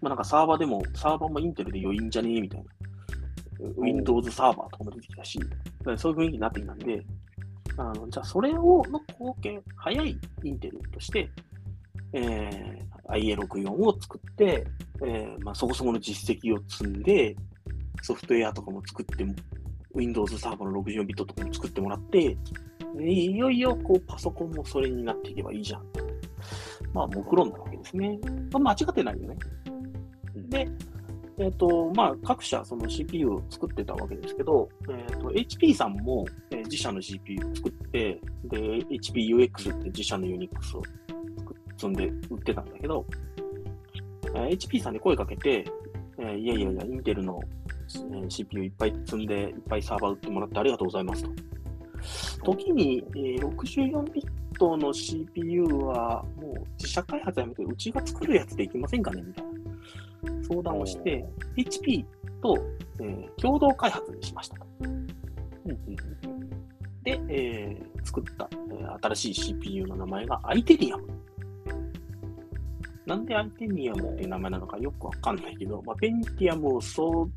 [0.00, 2.66] まあなんかサーバーでも、サーバーもインテルで余韻じゃねえみたいな。
[3.76, 5.38] Windows サーバーとかも出てきたし、
[5.96, 7.04] そういう雰囲気になってきたんで、
[7.76, 11.30] あのじゃあそれをの後継、早いインテルとして、
[12.14, 14.66] えー、IA64 を作って、
[15.04, 17.36] えーまあ、そこそこの実績を積んで、
[18.02, 19.34] ソフトウェアとかも作っても、
[19.94, 22.36] Windows サーバーの64ビットとかも作ってもらって、
[22.96, 25.82] でいよいよこうパソコンもそれになっていけばいいじゃん。
[26.92, 28.18] まあ、目論んだわけですね。
[28.52, 29.36] まあ、間違ってないよね。
[30.48, 30.68] で、
[31.38, 41.33] えっ、と、まあ、各社その CPU を作ってたわけですけど、えっ、と、HP さんも、えー自社の CPU を作って、で、HPUX って自社の Unix を作
[41.76, 43.04] 積んで売ってたんだけど、
[44.34, 45.64] えー HP さんに声かけて、
[46.18, 47.40] えーいやいやいや、インテルの、
[48.12, 51.24] えー CPU いっぱい積んで、いっぱいサーバー売ってもらってありがとうございます
[52.40, 52.52] と。
[52.52, 61.24] 時に、えー64ビットの CPU はもう自社開発やめて、うちが作るやつでいきませんかねみたいな相談をして、
[61.56, 62.04] HP
[62.42, 62.56] と、
[63.00, 64.66] えー共同開発にしましたと。
[67.02, 71.08] で、えー作った、えー新しい CPU の名前がアイテリアム。
[73.06, 77.30] なんでアイテリアムっていう名前なのかよくわかんないけど、まあ、ペンティアムをそう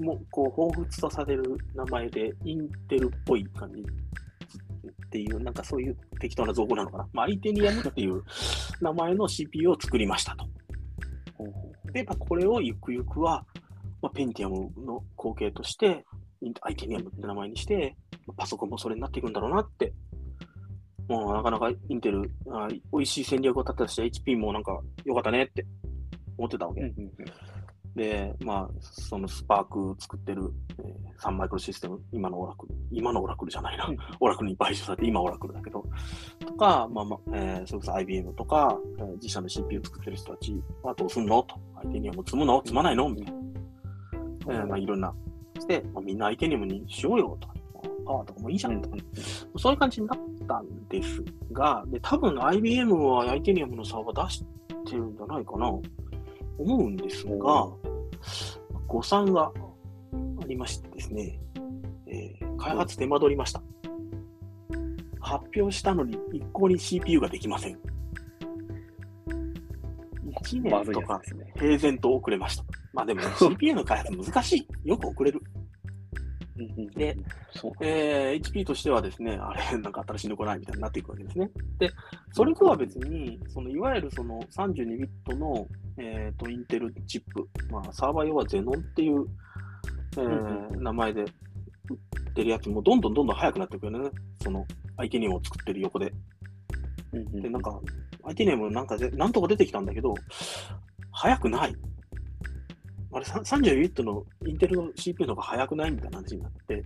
[0.00, 7.08] もこう彷彿とされる名前で、インテルっぽい感じっていう、なんかそういう適当な造語なのかな。
[7.12, 8.22] まあ、アイテニアムっていう
[8.80, 10.46] 名前の CPU を作りましたと。
[11.92, 13.44] で、まあ、これをゆくゆくは、
[14.00, 16.04] まあ、ペンティアムの後継として、
[16.40, 17.96] インアイテニアムって名前にして、
[18.36, 19.92] パソコンもそれになっていくんだろうなって。
[21.12, 25.66] もうなかなかインテル、あ美味しい戦略を立てたし、HP もなんか良かったねって
[26.38, 26.92] 思ってたわけ。
[27.94, 33.86] で、まあ、そのスパーク作ってる、えーサンマイクロシステム、今のオラクル、今のオラクルじゃないな、
[34.18, 35.84] オラクルに買収されて、今オラクルだけど、
[36.40, 41.42] とか、まあまあ、えーそれこそ IBM とか、えー自社の CPU 作ってる人たちはどうすんの？
[41.42, 42.62] と、アイテニアム積むの？
[42.64, 43.08] 積まないの？
[43.10, 43.40] みたいな。
[44.48, 45.14] えーまあ、いろんな。
[45.60, 47.36] して、まあ、みんなアイテニアムにしようよ。
[47.40, 47.46] と。
[47.48, 47.54] か、
[48.04, 48.96] パワーとかもいいじゃんとか、
[49.56, 54.44] そういう感じになったんですが、で、多分 IBM はアイテニアムのサーバー出し
[54.86, 55.82] てるんじゃないかな、思
[56.58, 57.68] うんですが、
[58.86, 59.52] 誤算が
[60.42, 61.38] ありましてですね、
[62.06, 63.60] えー開発手間取りました。
[65.20, 67.78] 発表したのに一向に CPU ができません。
[70.42, 71.20] 1まずい年とか。
[71.56, 72.64] 平然と遅れました。
[72.92, 74.88] まあでも、 CPU の開発難しい。
[74.88, 75.42] よく遅れる。
[76.94, 77.16] で、
[77.80, 81.50] えー HP としてはですね、あれ、 なんか新しいの来ないみたいになっていくわけですね。
[81.78, 81.90] で、
[82.32, 89.26] それとは別に、そのいわゆるその32ビットの、えー、とインテルチップ、まあ、サーバー用はゼノンっていう、
[90.18, 94.10] えー名前で売ってるやつもどんどんどんどん速くなっていくよね。
[94.42, 96.12] そのアイテニアムを作ってる横で。
[97.12, 97.78] で、なんか、
[98.24, 100.14] アイテニアムなんかで、なんとか出てきたんだけど、
[101.10, 101.76] 速くない。
[103.12, 106.84] あれ、さ32ビットのインテルの CPU の方が速くないみたいな話になって、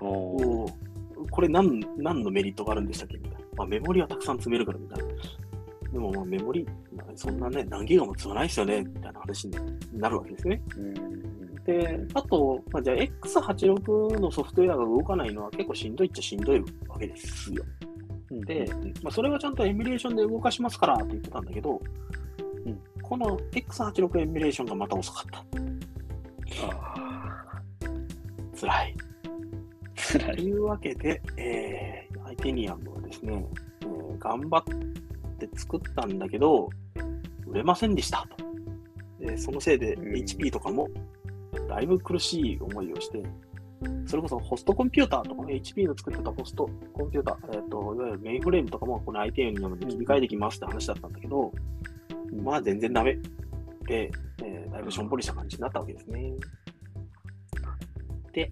[0.00, 0.68] お
[1.30, 3.18] これ何何のメリットがあるんでしたっけ？
[3.18, 3.38] みたいな。
[3.56, 5.14] まあ、メモリはたくさん積めるからみたいな。
[5.92, 9.56] でもまあメモリ、まあそんなね、何ギガも積まないですよねみたいな話に
[9.94, 10.62] なるわけですね。
[10.76, 11.28] うん
[11.64, 17.62] で、あと、まあ、じゃあ X86 のソフトウェアが動かないのは結構しんどいっちゃしんどいわけですよ。
[18.30, 18.66] で、
[19.02, 21.80] まあ、それはちゃんとエミュレーションで動かしますからって言ってたんだけど、うん
[23.08, 25.44] この X86 エミュレーションがまた遅かった。
[26.66, 27.62] あ
[28.60, 28.96] 辛い。
[29.96, 30.36] ー辛い。
[30.36, 33.46] というわけで、えー、アイテニアムはですね、
[33.82, 34.64] えー頑張っ
[35.38, 36.68] て作ったんだけど、
[37.46, 39.24] 売れませんでしたと。
[39.24, 40.88] でそのせいでうん HP とかも
[41.68, 43.22] だいぶ苦しい思いをして、
[44.06, 51.52] それこそホストコンピューターとかね、HP の作ってたホストコンピューター、えーと、いわゆるメインフレームとかもこの i t ニアムに切り替えできますって話だったんだけど、
[52.32, 53.14] まあ全然ダメ
[53.86, 54.10] で、
[54.42, 56.32] えーだいぶしょんぼりした感じになったわけですね。
[58.32, 58.50] で、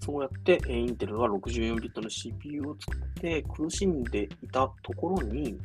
[0.00, 5.56] そうやって、えーインテルが64ビットの CPU を作って苦しんでいたところに、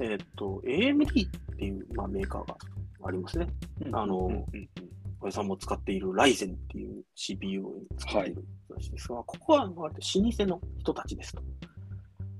[0.00, 2.56] えーっと、AMD っていう、まあ、メーカーが
[3.04, 3.46] ありますね。
[3.92, 4.46] あのうんうん
[5.18, 11.42] 小江さんも使っているライゼンっていう CPU を作っている人たちですが、ここは割と老舗の人たちですと。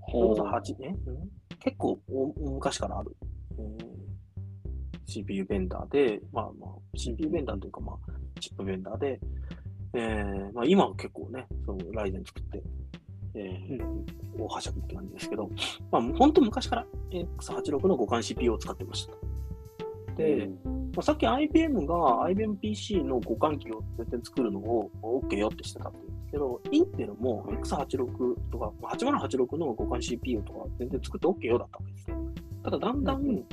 [0.01, 3.17] ほう8年、うん結構お昔からある、
[3.59, 3.96] えー
[5.07, 9.21] CPU ベンダーで、まあまあ、CPU ベンダーというか、まあ、チップベンダーで、
[9.95, 12.63] えーまあ、今は結構ね、そのライゼン作って、
[13.35, 15.51] えー大はしゃぎって感じですけど、
[15.91, 19.19] まあ、本当昔から X86 の互換 CPU を使ってましたと。
[20.17, 32.17] で、まあ、さっき IBM が IBM PC の互換機を絶対作るのを OK よってしてたって言うんですけど、インテルも X86 とか、まあ8086の互換 CPU とか全然作って OK よだったわけですよ。
[32.65, 33.45] ただだんだん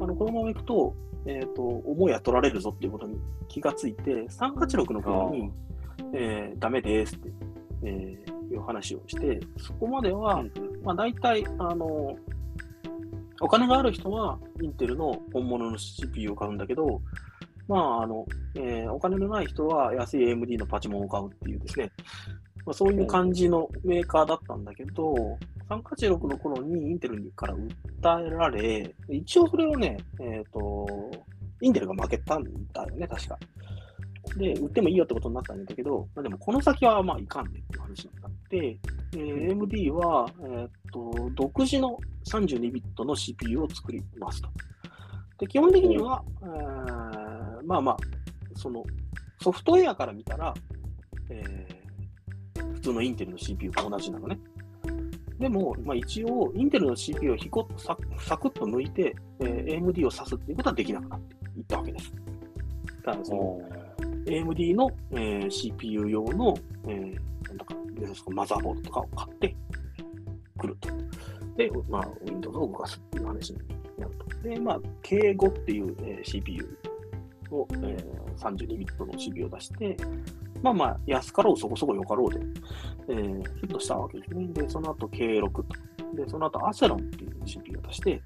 [0.00, 0.94] あのこのままいくと、
[1.26, 5.50] えっ、と、思いや取られるぞっていうことに気がついて、386の頃に、
[6.14, 7.30] えーダメですって、
[7.82, 10.42] えーいう話をして、そこまでは、
[10.82, 12.16] まあ、大体、あの、
[13.40, 17.00] お金がある人は、インテルの本物の CPU を買うんだけど、
[17.68, 21.92] まあ、あの、えーお金のない人は安い AMD のパチモンを買うっていうですね、
[22.64, 25.14] まあ、そういう感じのメーカーだったんだけど、
[25.68, 30.86] 386の頃にインテルにから訴えられ、一応それをね、えっ、と、
[31.60, 33.38] インテルが負けたんだよね、確か。
[34.36, 38.78] で、売ってもいいよってことになったんだけど、まあ、でもこの先はまあいかんねっていう話になって、
[39.14, 44.48] えー AMD は、えーっと独自の32ビットの CPU を作りますと。
[45.38, 47.96] で基本的には、えーまあまあ、
[48.54, 48.84] その
[49.40, 50.54] ソフトウェアから見たら、
[51.30, 51.78] えー
[52.78, 54.38] 普通のインテルの CPU と同じなのね。
[55.38, 62.12] でも、まあ、一応、インテルの CPU をひこササクッと抜いて、えー AMD を指すっていうことはできなくなっていったわけです。
[63.04, 63.62] だからそのお
[64.26, 66.56] AMD の、えー CPU 用の、
[66.88, 67.18] えー
[67.48, 67.74] なんだか
[68.30, 69.56] マザーボードとかを買って
[70.58, 70.88] くると。
[71.56, 73.58] で、まあ、Windows を動かすっていう話に
[73.96, 74.48] なると。
[74.48, 76.78] で、まあ、K5 っていう、えー CPU
[77.50, 79.96] を、えー32ビットの CPU を出して、
[80.62, 82.40] まあまあ、安かろうそこそこ良かろうで、
[83.08, 84.48] えー、ヒットしたわけですね。
[84.48, 85.64] で、その後 K6 と。
[86.14, 88.22] で、その後アセロンっていう CPU を出して、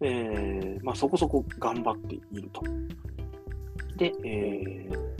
[0.00, 2.62] えー、まあそこそこ頑張っていると。
[3.96, 5.18] で、えー、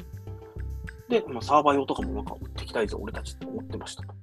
[1.08, 4.14] で、まあ、サーバー用とかもなんか売ってきたいぞ、俺たちって思ってましたと。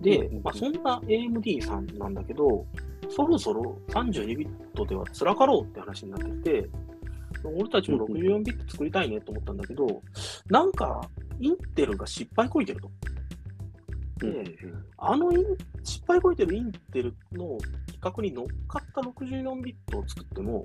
[0.00, 2.64] で、まあ、そんな AMD さんなんだけど、
[3.08, 6.68] そろそろ32ビットでは辛かろうって話になってきて、
[7.44, 9.86] 俺たちも64ビット作りたいねと思ったんだけど、
[10.48, 11.00] なんか、
[11.42, 12.90] インテルが失敗こいてると。
[14.18, 14.44] で、
[14.96, 15.30] あの
[15.82, 20.64] 失敗こいてるインテルの規格に乗っかった64ビットを作っても、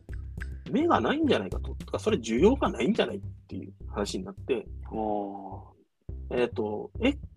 [0.70, 1.74] 目がないんじゃないかと。
[1.74, 4.68] とか、それ需要がないんじゃないっていう話になって、
[6.30, 6.92] えっ、ー、と、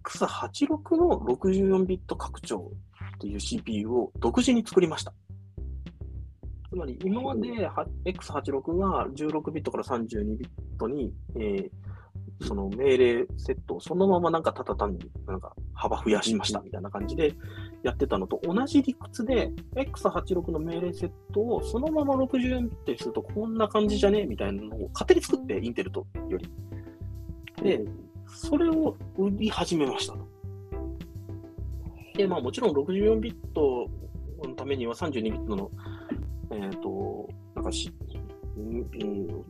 [0.05, 2.71] X86 の64ビット拡張
[3.17, 5.15] っていう CPU を独自に作りました。
[6.69, 7.49] つまり今まで
[8.05, 11.71] X86 が16ビットから32ビットに、えー、
[12.43, 17.35] その命令セットをそのままなんかただ単になんか幅増やしましたみたいな感じで
[17.83, 26.51] やってたのと同じ理屈で X86 の命令セットをそのまま64ビットにするとこんな感じじゃねみたいなのを勝手に作ってインテルとより。
[27.63, 27.85] で、
[28.27, 30.27] それを売り始めましたと。
[32.17, 33.87] で、まあもちろん64ビット
[34.49, 35.71] のためには32ビットの
[36.51, 37.93] えっ、ー、と、なんかし、
[38.57, 38.85] うん、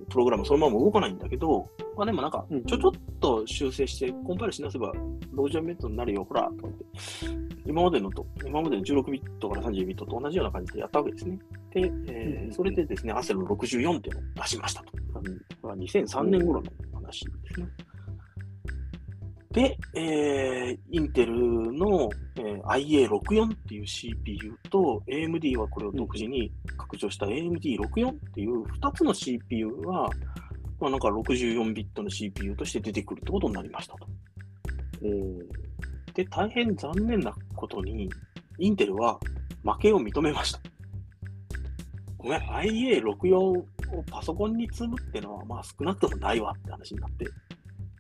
[0.09, 4.93] プログラムそのまま動かないんだけど、まあでもなんか、ちょちょっと修正して、コンパイルしなせば、
[5.35, 6.85] 60メートルになるよ、ほら、とって、
[7.67, 11.39] 今までのと、今までの16ビットから32ビットと同じような感じでやったわけですね。
[11.73, 14.93] で、えー、それでですね、アセロ64っていうのを出しましたと。
[14.93, 17.67] これは2003年頃の話ですね。
[19.53, 21.35] で、えー、インテル
[21.73, 30.09] の、えー、IA64 っていう CPU と AMD はこれを独自に拡張した AMD64 っていう2つの CPU が、
[30.81, 34.07] まあ、なんか64ビットの CPU として出てくるってことになりましたと。
[36.15, 38.09] で、大変残念なことに、
[38.59, 39.19] インテルは
[39.63, 40.61] 負けを認めました。
[42.19, 43.65] ごめん、IA64 を
[44.11, 47.27] パソコンに積むってのは、まあ少なくともないわって話になって、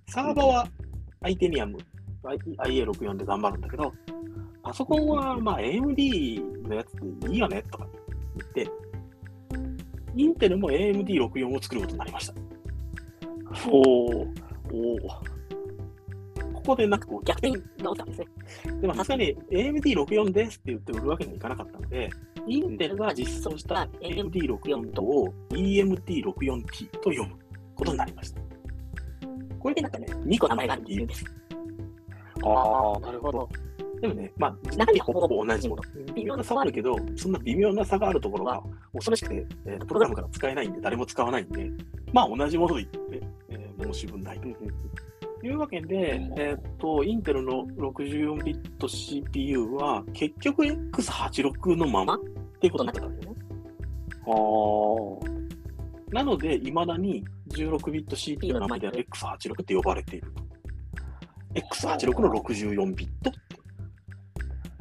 [0.08, 0.68] サーバーは？
[1.22, 1.78] アイテニアム、
[2.22, 3.92] IA64 で頑張るんだけど、
[4.62, 6.92] パソコンはまあ AMD のやつ
[7.26, 7.86] でいいよねとか
[8.36, 8.70] 言って、
[10.16, 12.34] インテルも AMD64 を作ることになりました。
[13.70, 14.26] おお
[16.54, 18.26] ここでなんかこう逆転が起きたんですね。
[18.80, 22.10] でもさすがに AMD64 ですって言って売るわけにはいかなかったので、
[22.46, 27.36] インテルが実装した AMD64 とを EMT64T と読む
[27.74, 28.40] ことになりました。
[29.58, 31.24] これでなんかね、2個名前があるって言うんです。
[32.42, 33.48] ああ、なるほど。
[34.00, 35.82] でもね、まあ、中身ほぼほぼ同じもの。
[36.14, 38.62] 微妙な差はあるけど、そんな微妙な差があるところが
[38.94, 41.70] 恐ろしくて、えー、プログラムから使えないんで、誰も使わないんで、
[42.12, 43.19] まあ同じもので言って、えー、
[43.80, 44.48] 申し分ないと。
[45.42, 52.18] いうわけで、えっ、と、インテルの64ビット CPU は結局 X86 のままっ
[52.60, 53.40] ていうことになったんですよね。
[54.26, 60.42] あなので、いまだに16ビット CPU の名前である X86 って呼ばれていると。
[61.54, 63.32] X86 の64ビット。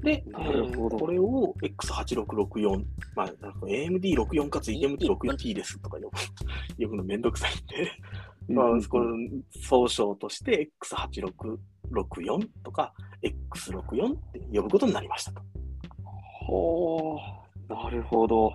[0.02, 2.84] で、えー、これを X8664、
[3.16, 3.28] まあ、
[3.64, 6.10] AMD64 かつ EMD64T ですとか呼ぶ
[6.86, 7.92] 呼ぶのめんどくさいんで、
[8.50, 9.16] まあ、この
[9.62, 12.94] 総称として X8664 とか
[13.24, 15.42] X64 って呼ぶことになりましたと。
[16.48, 17.18] ほ
[17.70, 18.54] う、なるほど。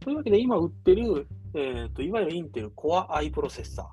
[0.00, 3.86] というわけで、今売ってるえーと、いわゆるインテル Core i プロセッサー。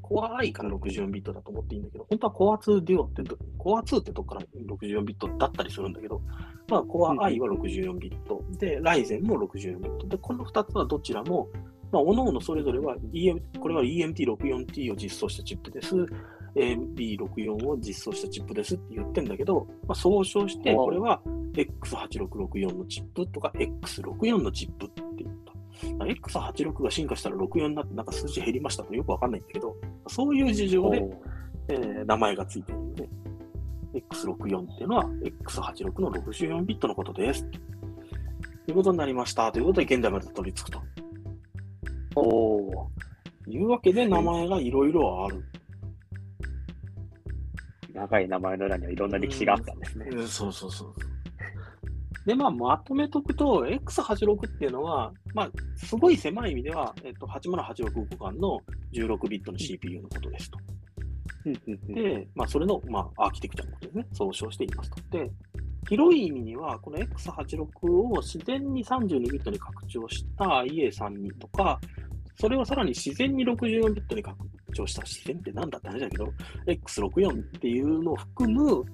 [0.00, 3.22] Core i から64ビットだと思っていいんだけど、本当は Core 2 Duo って、
[3.58, 4.46] Core 2ってとこから
[4.76, 6.22] 64ビットだったりするんだけど、
[6.68, 10.06] まあ Core i は64ビット、で、Ryzen も64ビット。
[10.06, 11.48] で、この2つはどちらも、
[11.90, 15.94] まあ、各々それぞれは、EM、これは EMT64T を実装したチップです。
[16.54, 21.20] AMD64 を実装したチップですって言ってんだけど、まあ、総称して、これは
[21.54, 26.04] X8664 のチップとか X64 のチップって言った。
[26.04, 29.76] X86 が進化したら64になってなんか数字減りましたとよくわかんないんだけど、
[30.08, 31.06] そういう事情で、
[31.68, 33.08] えー、名前がついてるので、
[33.94, 35.04] X64 っていうのは
[35.44, 37.44] X86 の64ビットのことです。
[38.66, 39.50] ということになりました。
[39.52, 40.82] ということで現在まで取り付くと。
[42.20, 42.90] お
[43.46, 45.44] いうわけで名前がいろいろある。
[47.94, 50.06] 長い名前の裏にはいろんな歴史があったんですね。
[50.12, 50.94] うん、そうそうそう。
[52.28, 58.60] で、まあ、まとめとくと、X86 っていうのは、まあ、すごい狭い意味では、えっと、8086互換の
[58.92, 60.58] 16ビットの CPU のことですと。
[61.88, 64.06] で、まあ、それの、まあ、アーキテクチャのことですね。
[64.12, 64.96] 総称していますと。
[65.10, 65.30] で、
[65.88, 71.80] 広い意味には、この X86 を自然に32ビットに拡張した IA32 とか、
[72.40, 74.36] それをさらに自然に64ビットに拡
[74.68, 76.32] 拡張した視線って何だって話だけど、
[76.66, 78.84] X64 っていうのを含む、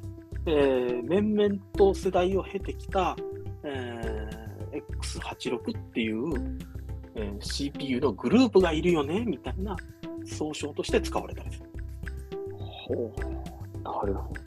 [0.47, 3.16] えー、面々と世代を経てきた、
[3.64, 6.59] えー、X86 っていう、
[7.16, 9.76] えー、CPU のグループがいるよねみたいな
[10.24, 11.66] 総称として使われたりする。
[12.57, 13.82] ほう。
[13.82, 14.40] なるほど。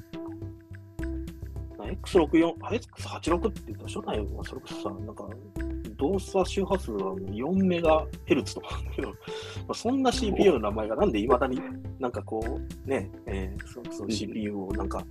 [1.83, 5.27] X64、X86 って言ったら初代はそれこそさ、なんか
[5.97, 9.15] 動作周波数は4メガヘルツとかなんだけど、ま
[9.69, 11.59] あ、そんな CPU の名前がなんでいまだに
[11.99, 15.03] なんかこう、ね、えー、そその CPU をなんか、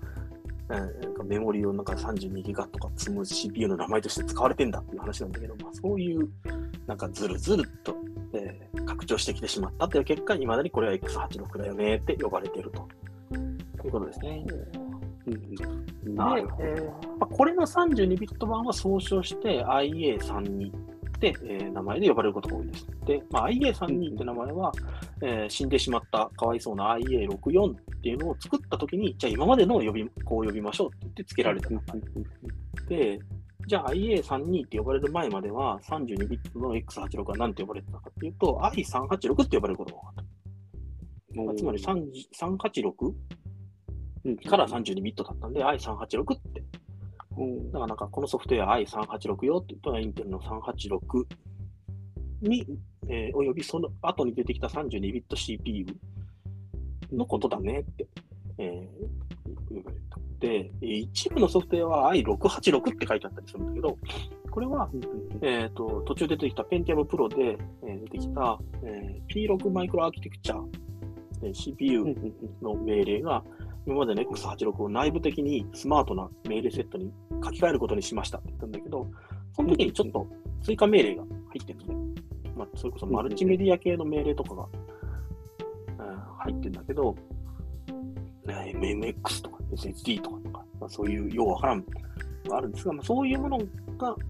[0.71, 6.29] えー、なんかメモリをなんか32ギガとか積む CPU の名前として使われてんだっていう話なんだけど、まあ、そういう
[6.87, 7.97] なんかずるずると、
[8.33, 12.89] えー、拡張してきてしまったという結果、いまだにこれは X86 だよねって呼ばれていると。
[13.87, 14.45] いうことですね。
[15.27, 15.63] うん、で、
[16.61, 22.87] えー、これの32ビット版は総称して IA32 って、えー、名前で呼ばれることが多いです。
[23.07, 24.73] で、まあ、IA32 って名前は、
[25.23, 31.71] えー、死んでしまったかわいそうな IA64 っていうのを作ったときに、じゃあ今までの呼び、こう呼びましょうって言って付けられた。
[32.89, 33.19] で、
[33.67, 41.55] じゃあ IA32 って呼ばれる前までは32ビットの X86 は何て呼ばれてたかっていうと I386 って呼ばれることが多かった。
[41.57, 43.13] つまり386
[44.49, 46.63] から32ビットだったんで、i386 って。
[47.39, 51.27] うん、だからなんかこのソフトウェア i386 よって言うと、インテルの386
[52.43, 52.67] に、
[53.09, 55.87] えー、およびその後に出てきた32ビット CPU
[57.13, 58.07] のことだねって、
[58.59, 59.97] えー、言われ
[60.39, 63.99] て、一部のソフトウェアは i686 って書いてあったりするんだけど、
[64.51, 64.89] これは、
[65.43, 70.63] えーと、途中出てきた Pentium Pro で、えー、出てきた、えー、P6 マイクロアーキテクチャ、
[71.43, 72.17] えー、CPU
[72.63, 73.45] の命令が、
[73.87, 77.13] 今までの X86 を内部的にスマートな命令セットに
[77.45, 79.07] 書き換えることにしましたって言ったんだけど、
[79.55, 80.27] その時にちょっと
[80.63, 81.31] 追加命令が入
[81.63, 81.97] ってるんですね。
[82.57, 84.67] まあ、それこそマルチメディア系の命令とかが、
[86.39, 87.15] 入ってるんだけど、
[88.47, 91.85] MMX とか SSD とかとか、まあ、そういうようわからん
[92.49, 93.65] があるんですが、まあ、そういうものが、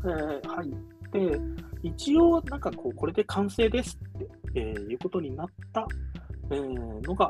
[0.04, 0.70] えー、入っ
[1.10, 1.40] て、
[1.82, 5.86] 一応なんかこう、これで完成ですって、えー、いうことになった
[6.50, 7.28] えー、のが、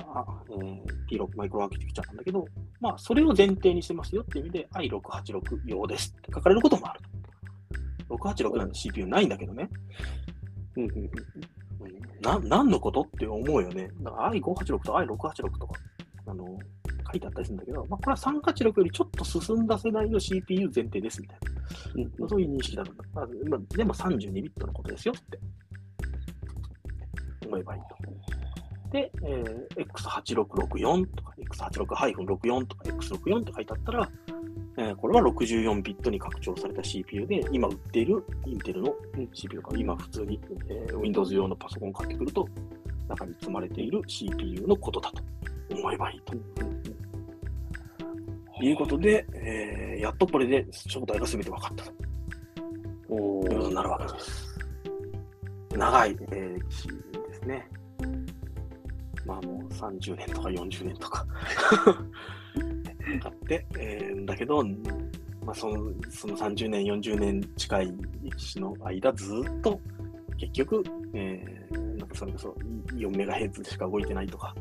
[0.51, 2.45] えー、P6 マイクロアーキテクチャなんだけど、
[2.81, 7.01] まあ、それを前提にしてますよっていう意味で i686 用ですって書かれることもある。
[8.11, 9.69] 686なんて CPU ないんだけどね。
[10.77, 11.11] うんうんうん。
[12.21, 13.91] な、何のことって思うよね。
[14.01, 15.81] だから i586 と i686 とか、
[16.27, 16.47] あの、
[17.07, 22.23] 書いてあったりするんだけど、まあ、これは386よりちょっと進んだ世代の CPU 前提ですみたいな。
[22.23, 22.93] うん、そういう認識だと。
[23.15, 23.27] まあ、
[23.77, 25.39] でも32ビットのことですよって
[27.47, 28.46] 思えばいいと。
[28.91, 34.11] で、えー、X8664 とか X86-64 とか X64 って書いてあったら、
[34.79, 38.95] えー、これは64ビットに拡張された CPU で、今売っているインテルの
[39.33, 42.49] CPU が今普通に、えー、Windows 用のパソコンを買ってくると、
[43.09, 45.23] 中に積まれている CPU のことだと
[45.75, 46.35] 思えばいいと。
[48.63, 51.93] いうことで、えー、やっとこれで正体が全て分かったと。
[53.09, 54.59] おいうことになるわけです。
[55.77, 57.69] 長い、えー、ですね。
[59.27, 61.27] まあもう30年とか40年とか
[63.21, 64.65] かって、えー、だけど、
[65.45, 69.81] まあその、その30年、40年近い歴史の間、ずっと
[70.39, 72.57] 結局、えー、なんかそれこそ
[72.95, 74.55] 4メガヘッズしか動いてないとか、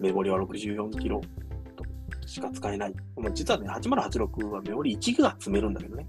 [0.00, 1.20] メモリは64キロ
[2.26, 2.94] しか使えない。
[3.16, 6.06] まあ、実はね、8086はメモリ1ギガ積めるんだけどね。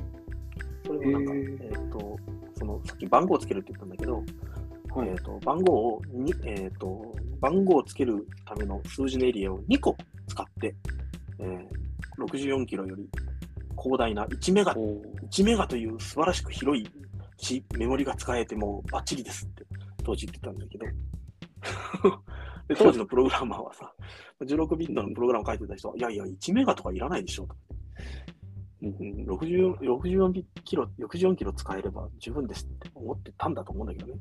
[0.86, 2.18] それもなんか、えっ、ー、と、
[2.58, 4.24] その、さっき番号をつけるって言ったんだけど、
[4.96, 9.98] はい、えーと、番号をに、えーと、番号をつけるための数字のエリアを2個
[10.30, 10.74] 使って、
[11.40, 13.06] えー、64キロより
[13.78, 16.88] 広大な1メガ、1メガという素晴らしく広い
[17.36, 19.66] し、メモリが使えてもバッチリですって
[20.06, 20.86] 当時言ってたんだけど、
[22.70, 23.94] で当時のプログラマーはさ、
[24.40, 27.56] 16ビットのプログラム書いてた人は、いやいや、1メガとかいらないでしょと。
[28.84, 34.20] うん、64キロ、64キロ使えれば十分ですって思ってたんだと思うんだけどね。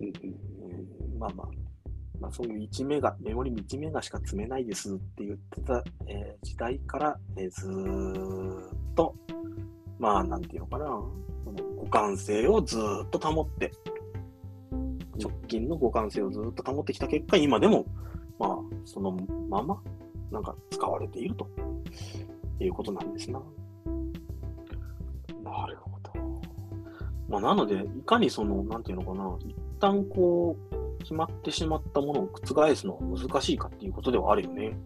[0.00, 1.46] うん、まあまあ、
[2.20, 9.14] まあ、そういう1メガ、メモリ1メガしか積めないですって言ってた、えー、時代から、えー、ずっと、
[9.98, 10.86] まあ、なんていうのかな、
[11.44, 13.72] その互換性をずっと保って、
[15.18, 17.84] 直近の互換性をずっと保ってきた結果、今でも、
[18.38, 19.12] まあ、その
[19.48, 19.80] まま、
[20.30, 21.48] なんか使われていると
[22.58, 23.40] いうことなんですな。
[25.42, 26.12] なるほど。
[27.28, 34.76] まあ、なので、いかにその、なんていうのかな、一旦こう、決まってしまったものを覆すのは難しいかっていうことではあるよね。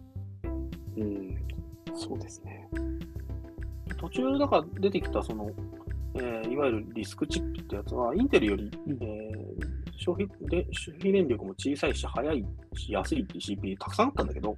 [0.97, 1.35] うん、
[1.95, 2.69] そうですね。
[3.97, 5.49] 途中、だから出てきた、その、
[6.15, 14.55] えー、いわわゆるリスクチップってやつは、インテルより、うんえー消費で消費電力も小さいし、速いし、安いっていう CPU たくさんあったんだけど、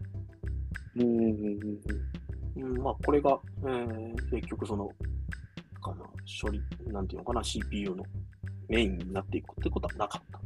[0.98, 4.88] うん、まあ、これが、えー結局その、
[5.82, 6.06] かな、
[6.42, 8.04] 処理、なんていうのかな、CPU の
[8.70, 10.41] メインになっていくってことはなかった。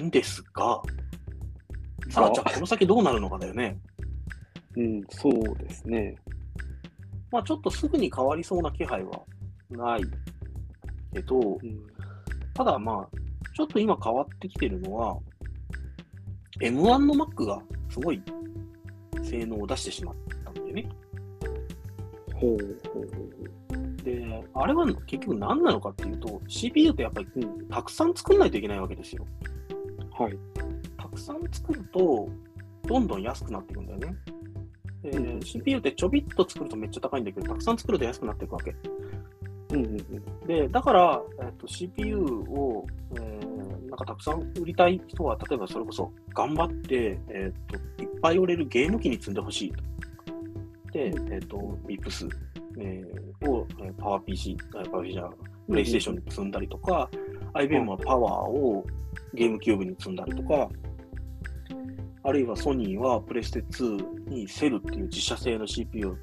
[0.00, 0.80] んですが、
[2.10, 3.78] さあ、じゃあこの先どうなるのかだよね。
[4.74, 4.82] ど。
[4.82, 6.16] うん、そうですね。
[7.30, 9.20] まあ、ちょっとすぐに変わりそうな気配は
[9.70, 10.02] ない
[11.12, 11.86] けど、うん。
[12.54, 13.18] ただまあ、
[13.54, 15.18] ちょっと今変わってきてるのは、
[16.60, 18.22] M1 の Mac がすごい
[19.22, 20.88] 性能を出してしまったんだよね。
[22.34, 22.58] ほう
[22.92, 24.24] ほうほで、
[24.54, 27.40] あれは結局何なのかっていうと、CPU ってやっぱりう。
[27.40, 27.68] うん。
[27.68, 29.26] たくさん作んないといけないわけですよ。
[30.18, 30.38] はい。
[30.96, 32.28] たくさん作ると、
[32.86, 34.16] どんどん安くなっていくんだよね。
[35.02, 38.74] でうん CPU ってちょびっと作るとめっちゃ高いんだけど、たくさん作ると安くなっていくわけ。
[39.70, 40.46] うんうんうん。
[40.46, 43.58] で、だから、えっと、CPU を、えー
[43.88, 49.82] なんかたくさん売りたい人は、例えばそれこそ頑張って、えっと、いっぱい売れるゲーム機に積んでほしいと。
[50.92, 51.56] で、えっと、
[51.86, 52.28] MIPS、
[52.78, 55.30] えーを、えーパワー PC、あパワー PC じゃ
[55.68, 57.08] プレイステーションに積んだりとか、
[57.54, 58.84] IBM はパワーを
[59.34, 60.68] ゲームキューブに積んだりとか、
[62.22, 66.16] あるいはソニーはプレステ2にセルっていう自社製の CPU を、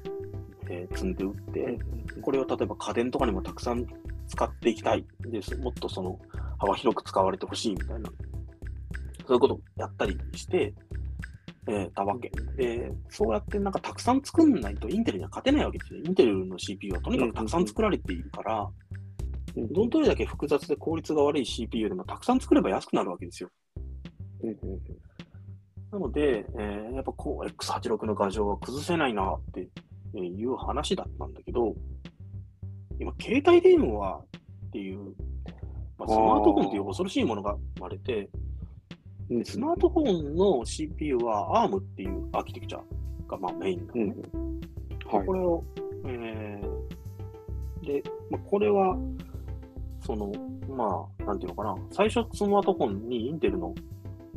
[0.68, 1.78] えー積んで売って、
[2.22, 3.86] これを例えば家電とかにもたくさん
[4.28, 5.56] 使っていきたいです。
[5.56, 6.18] もっとその
[6.58, 8.10] 幅広く使われてほしいみたいな、
[9.26, 10.72] そういうことをやったりして、
[11.68, 12.30] えーたわけ。
[12.56, 16.00] で、そうやってなんかたくさん作んないとインテルには勝てないわけですよ。
[16.04, 18.68] インテルの CPU はとにかくたくさん作られているから、
[19.56, 23.50] うんどんどれだけ複雑で効率が悪い CPU でもたくさん作れば安くなるわけですよ。
[24.42, 24.56] うんうん
[25.92, 29.68] なので、えーやっぱこう X86 の画像は崩せないなって
[30.18, 31.74] いう話だったんだけど、
[32.98, 34.20] 今、携帯電話
[34.68, 35.14] っていう、
[35.96, 38.28] まあ、スマートフォンっていう恐ろしいものが生まれて、
[39.30, 39.44] うん。
[39.44, 42.80] スマートフォンの CPU は ARM っていうアーキテクチャ
[43.28, 44.14] がまあメインなのね。
[45.06, 45.32] はいこ。
[45.32, 45.64] れを、
[46.04, 46.86] えー
[47.86, 48.96] で、まあ、これは、
[50.06, 50.32] その、
[50.68, 53.74] まあ、なんていうのかな、最初スマートフォンにインテルの、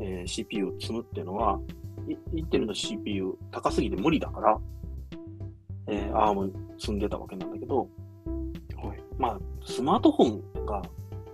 [0.00, 1.60] えー CPU を積むっていうのは、
[2.08, 4.58] イインテルの CPU 高すぎて無理だから、
[5.86, 7.88] えー、ARM 積んでたわけなんだけど、
[8.82, 9.02] はい。
[9.16, 10.82] まあ、スマートフォンが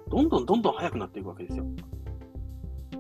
[0.08, 1.64] どんどんどんどん速くなっていくわけですよ。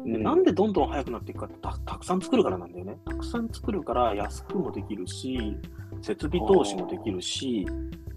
[0.04, 2.96] でなんでどんどん速くなっていくかってたたくさん作るからなんだよね。
[3.04, 5.56] たくさん作るから安くもできるし、
[6.00, 7.66] 設備投資もできるし、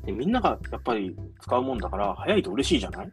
[0.05, 3.11] でみんながやっぱり使うもんだから速いと嬉しいじゃない？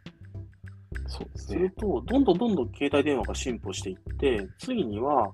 [1.07, 1.69] そうですするね。
[1.77, 5.31] と、どんどんどんどん携帯電話が進歩していって、ついには、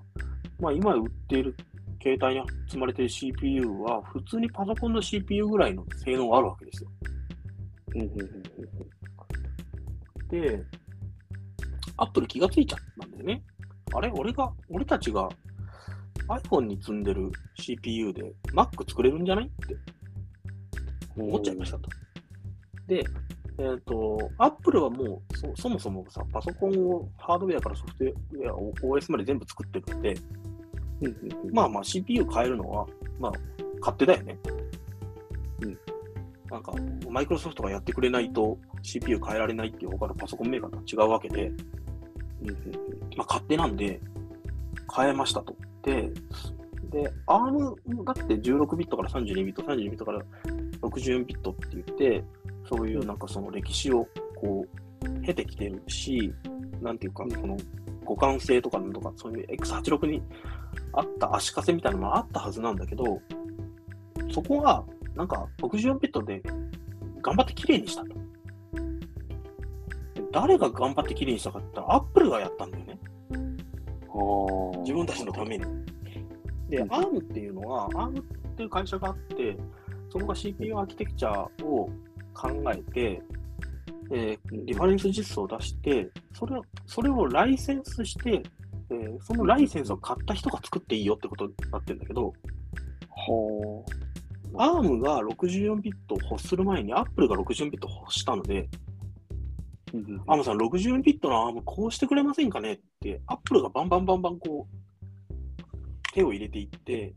[0.60, 1.56] まあ、今売っている
[2.02, 6.90] 携帯に積まれている CPU は、普通にパソコンの CPU ぐらいの性能があるわけですよ。
[10.28, 10.62] で、
[11.96, 13.42] アップル気がついちゃったんだよね。
[13.94, 14.12] あれ？
[14.14, 15.28] 俺が、俺たちが
[16.28, 19.46] iPhone に積んでる CPU で Mac 作れるんじゃない？
[19.46, 19.76] って
[21.16, 21.28] うん。
[21.28, 21.90] 思っちゃいましたと。
[22.86, 23.04] で、
[23.58, 30.16] えっ、と、Apple はもうそそもそもさ、パソコンをハードウェアからソフトウェア、OS まで全部作ってるので、
[31.00, 31.54] うんうんうん。
[31.54, 32.86] まあまあ CPU 変えるのは、
[33.20, 33.32] まあ、
[33.80, 34.38] 勝手だよね。
[35.62, 35.78] うん。
[36.50, 36.72] なんか、
[37.08, 42.56] マイクロソフトがやってくれないと CPU 変えられないっていう他のパソコンメーカーとは違うわけで、うんうん
[43.16, 44.00] まあ、勝手なんで、
[44.94, 45.56] 変えましたと。
[45.82, 46.10] で、
[46.90, 50.22] で、ARM だって16ビットから32ビット、32ビットから
[50.88, 52.24] 64ビットって言って、
[52.68, 54.68] そういうなんかその歴史をこう、
[55.22, 56.32] 経てきてるし、
[56.80, 57.56] なんていうか、その
[58.06, 60.22] 互換性とかなんとか、そういう X86 に
[60.92, 63.20] あった足かせみたいなのもあったはずなんだけど、
[64.32, 66.42] そこが、なんか64ビットで
[67.22, 68.08] 頑張って綺麗にしたと。
[68.08, 68.14] で
[70.32, 72.98] 誰が頑張って綺麗にしたかって言ったら、Apple がやったんだよね。
[74.80, 75.64] 自分たちのために。
[76.68, 78.24] で、うん ARM っていうのは、ARM っ
[78.56, 79.56] ていう会社があって、
[80.14, 81.90] そこが CPU アーキテクチャを
[82.34, 83.20] 考えて、
[84.12, 88.40] えーリファレンス実装を出して、それをそれをライセンスして、
[88.90, 92.32] えーそのライセンスを買った人が作っていいよってことになってるんだけど、
[93.10, 93.84] は
[94.52, 99.96] ARM が64ビットを欲する前に Apple が64ビットを欲したので、あ。
[99.96, 107.12] うんうん ARM さん64ビットの ARM こうしてくれませんかねって、Apple がバンバンバンバンこう、手を入れていって、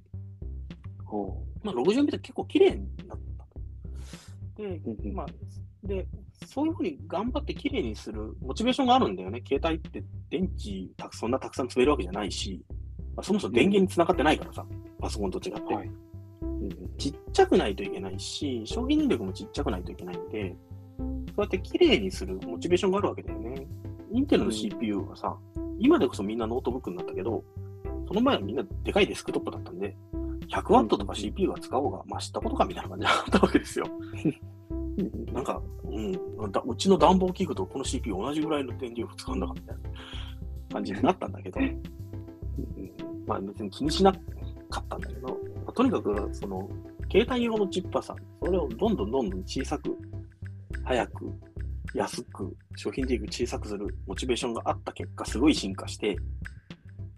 [1.05, 3.19] はまあ、64ビット結構綺麗になっ
[4.55, 4.61] た。
[4.61, 5.25] で、まあ、
[5.83, 6.07] で、
[6.45, 9.43] そういうふうに頑張って綺麗にするモチベーションがあるんだよね。
[9.47, 12.63] 携帯って電池たくそんなたくさん積めるわけじゃないし、
[13.15, 14.65] まあ、そもそも電源につながってないからさ、
[14.99, 15.73] パソコンと違って。
[15.73, 15.91] はい
[16.97, 20.55] ちっちゃくないといけないし、消費電力もちっちゃくないといけないんで、
[20.97, 21.03] そ
[21.37, 23.67] うやって綺麗にするモチベーションがあるわけだよね。
[24.11, 25.37] インテルの CPU はさ、
[25.79, 27.43] 今でこそみんなノートブックになったけど、
[28.07, 29.95] その前はみんなでかいデスクトップだったんで、
[30.49, 33.85] 100ワットとか CPU が使おうが、まあ知ったことかみたいな感じだったわけですよ。
[35.31, 39.81] なんか、うん、だうちの暖房器具とこの CPU 同じぐらいの電力使うんだかみたいな
[40.73, 41.81] 感じになったんだけど、 うん
[43.27, 44.19] まあ別に気にしなか
[44.81, 45.35] ったんだけど、ま
[45.67, 46.67] あとにかくその
[47.11, 49.97] 携帯用のチップはさ、それをどんどんどんどん小さく、
[50.83, 51.33] 早く、
[51.93, 56.17] 安く、商品電力小さくするモチベーションがあった結果、すごい進化して、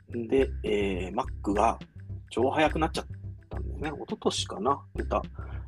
[0.10, 1.80] で、えー Mac が
[2.30, 3.19] 超速くなっちゃった
[3.58, 4.02] んだよね。
[4.04, 5.22] 一昨年かな、出た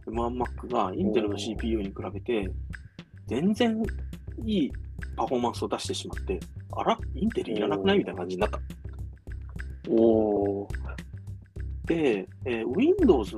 [0.08, 2.50] M1Mac がインテルの CPU に比べて、
[3.28, 3.82] 全然
[4.46, 4.72] いい
[5.16, 6.40] パフォーマンスを出してしまって、
[6.74, 8.00] あら、インテルいらなくない？
[8.00, 8.60] みたいな感じになった。
[9.90, 10.68] おー。
[11.86, 13.32] で、えー Windows、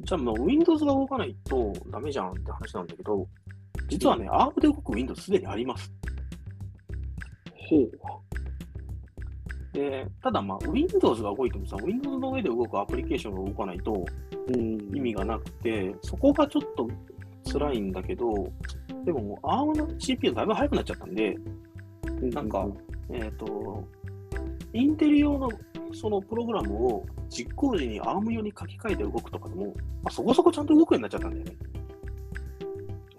[0.00, 3.26] じゃあもう Windows が動かないとダメじゃんって話なんだけど、
[3.88, 5.92] 実はね、ARM で動く Windows すでにあります。
[7.68, 7.90] ほう。
[9.72, 14.04] で、ただまあ Windows が動いてもさ、Windows の上で動くアプリケーションが動かないと
[14.48, 14.96] うん。
[14.96, 16.88] 意味がなくて、そこがちょっと
[17.52, 18.50] 辛いんだけど、
[19.04, 21.36] でももう ARM の CPU だいぶ速くなっちゃったんで、
[22.20, 22.66] なんか、
[23.10, 23.84] えっ、と、
[24.72, 25.50] インテル用の
[25.92, 29.72] そのプログラムを実行時に ARM 用に書き換えて動くとかでも、ま
[30.04, 31.56] あ、そこそこちゃんと動くようになっちゃったんだよね。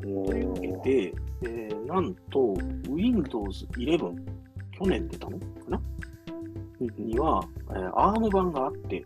[0.04, 0.84] おというわけー。
[0.84, 2.56] で、えーなんと
[2.90, 3.98] Windows 11、
[4.72, 5.82] 去年出たのかな？
[6.98, 9.06] には、えー ARM 版があって、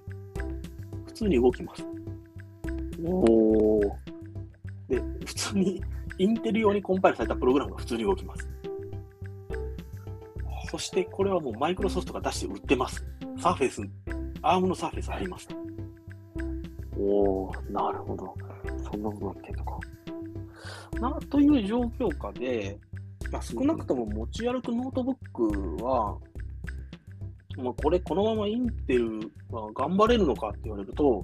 [1.05, 1.85] 普通に動きます。
[3.03, 3.91] おー。
[4.89, 5.81] で、普通に
[6.17, 8.49] インテル用にコンパイルされたプログラムが普通に動きます。
[10.69, 13.05] そしてこれはもうマイクロソフトが出して売ってます。
[13.39, 13.81] サーフェイス、
[14.41, 15.47] ARM のサーフェイスあります。
[16.97, 18.33] おー、なるほど。
[18.91, 19.79] そんなことなってんのか。
[20.99, 22.77] なという状況下で、
[23.31, 25.15] まあ、少なくとも持ち歩くノートブッ
[25.77, 26.17] クは、
[27.57, 31.21] まあ、これ、このままインテルは頑張れるのかって言われると、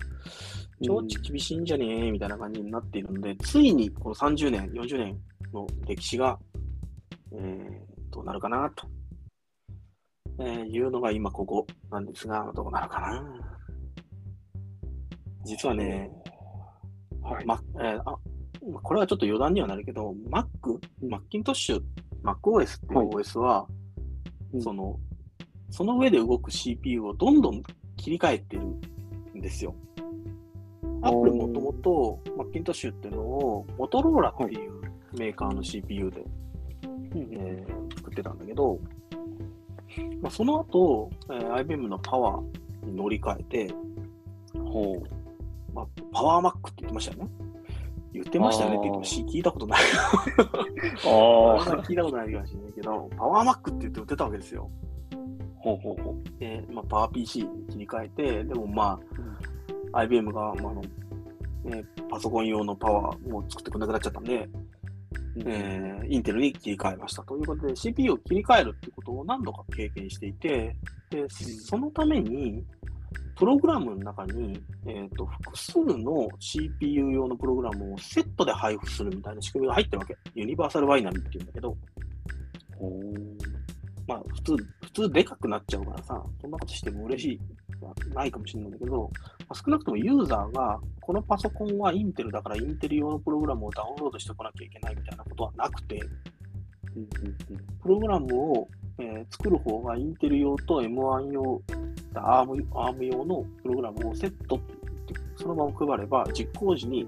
[0.84, 5.20] 超厳しいんじゃねえみたいな感じになっているので、ついにこの30年、40年
[5.54, 6.40] の歴史が、
[7.34, 8.88] えー、どうなるかなと、
[10.40, 13.24] えーいうのが今ここなんですが、どうなるかな。
[15.46, 16.10] 実はね、
[17.22, 17.46] はい。
[17.46, 18.18] まえーあ
[18.72, 20.46] まこれはちょっと余談にはなるけど、Mac、
[21.08, 21.82] マッキントッシュ、
[22.24, 23.68] MacOS っていう OS は、
[24.54, 25.00] うんその、
[25.72, 27.64] その上で動く CPU をどんどん
[27.98, 28.64] 切り替えてる
[29.36, 29.74] んですよ。
[31.02, 34.82] Apple もともとマッキントッシュっていうのを、モトローラっていう
[35.18, 36.24] メーカーの CPU で、
[37.16, 38.80] えー作ってたんだけど、
[40.22, 43.74] まあ、その後、えー IBM のパワーに乗り換えて、
[44.60, 45.74] ほう。
[45.74, 47.30] まあ、パワーマックって言ってましたよね。
[48.14, 49.80] 言ってましたよねって言ってもし聞いたことない。
[51.06, 51.84] あ あ。
[51.84, 54.70] 聞いたことないかもしれないけど、パワーマックって言って売ってたわけですよ。
[55.62, 59.00] ほうほうほで、まあ、パワー PC に切り替えて、でもま
[59.94, 60.82] あ、IBM が、まああの
[61.64, 64.50] ね、パソコン用のパワーを作ってくれなくなっちゃったんで、
[65.46, 70.76] えーインテルに切り替えましたということで、CPU を切り替えるってことを何度か経験していて、
[71.10, 72.64] でそのために、
[73.38, 80.18] プログラムの中に、えー、と複数の CPU 用のプログラムをセットで配布するみたいな仕組みが入ってるわけ。
[80.36, 81.78] ユニバーサルバイナリーっていうんだけど。
[84.08, 87.40] まあ普通、普通でかくなっちゃうからさ、そんなことしても嬉しい
[87.84, 89.10] はないかもしれないんだけど、
[89.48, 96.00] まあ少なくともユーザーが、このパソコンはインテルだからインテル用のプログラムをダウンロードしてこなきゃいけないみたいなことはなくて、
[96.96, 97.08] うんうん
[97.82, 101.62] プログラムを、えー作る方がインテル用と M1 用、
[102.14, 104.81] ARM, ARM 用のプログラムをセットって
[105.42, 107.08] そのまま配れば、実行時に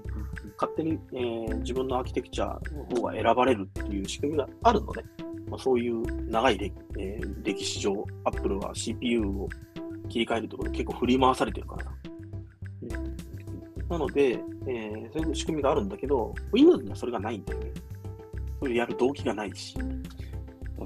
[0.58, 5.02] 勝手に、えー自分のアーキテクチャの方が選ばれるっていう仕組みがあるのね。
[5.48, 9.48] まあ、そういう長い歴,、えー歴史上、Apple は CPU を
[10.08, 11.90] 切り替えるところ結構振り回されてるからさ。
[13.88, 17.72] なので、えーそういう仕組みがあるんだけど、Windows にはそれがないんだよね。
[18.60, 19.76] それやる動機がないし。
[19.78, 20.02] うん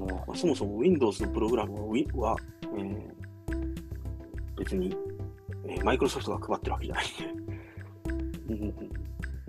[0.05, 1.73] まあ、そもそも Windows のプログラム
[2.15, 2.35] は
[2.77, 3.19] えー
[4.57, 4.93] 別に、
[5.69, 7.05] え、マイクロソフトが配ってるわけじゃない
[8.55, 8.85] んで、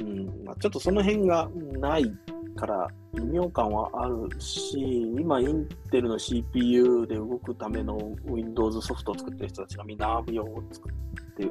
[0.00, 1.48] うんまあ、ちょっとその辺が
[1.78, 2.12] ない
[2.56, 4.78] から微妙感はあるし、
[5.18, 10.92] 今、インテルの CPU で動くための Windows ソフトを作ってる人たちがみんな ARM 用を作っ
[11.36, 11.50] て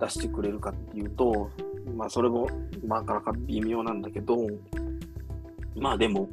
[0.00, 1.50] 出してくれるかっていうと、
[1.96, 2.48] まあ、それも
[2.84, 4.36] なかなか微妙なんだけど、
[5.76, 6.28] まあでも、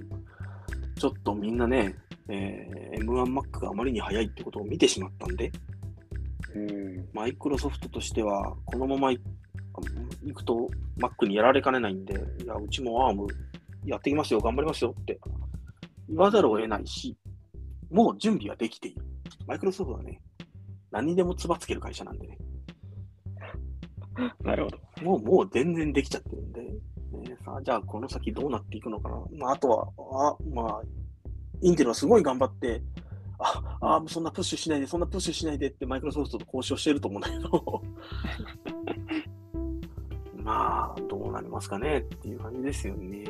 [0.98, 1.96] ちょっとみんなね、
[2.30, 5.52] えー M1Mac があまりに速いってことを見てしまったんで、
[6.56, 9.20] うんマイクロソフトとしては、このままい
[10.24, 13.28] 行くと Mac にやられかねないんで、いや、うちも ARM
[13.86, 15.20] やってきますよ、頑張りますよって
[16.08, 17.16] 言わざるを得ないし、
[17.92, 19.02] もう準備はできている。
[19.48, 20.22] マイクロソフトはね、
[20.92, 22.38] 何にでもつばつける会社なんでね。
[24.44, 25.04] なるほど。
[25.04, 29.22] もう、もう全然できちゃってるんで、ね、さあ、じゃあこの先どうなっていくのかな。
[29.38, 29.88] まあ、あとは、
[30.32, 30.82] あまあ、
[31.62, 32.82] インテルはすごい頑張って、
[33.40, 37.84] あ、あそんなプッシュしないで、そんなプッシュしないでってマイクロソフトと交渉してると思うんだけど、
[40.44, 43.26] まあ、どうなりますかねっていう感じですよね。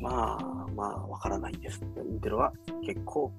[0.00, 1.82] まあ、まあ、わからないです。
[1.82, 2.52] インテルは
[2.82, 3.30] 結構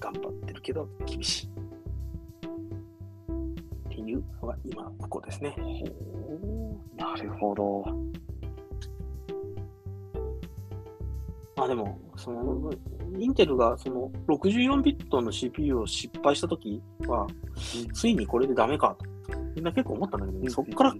[0.00, 1.48] 頑張ってるけど厳しい。
[3.88, 5.56] っていうのが今、ここですね。
[6.96, 7.84] なるほど。
[11.58, 12.70] まあでも、その、
[13.18, 17.26] インテルがその64ビットの CPU を失敗したときは、
[17.92, 19.04] ついにこれでダメかと。
[19.56, 20.94] みんな結構思ったんだけど、ね、そこから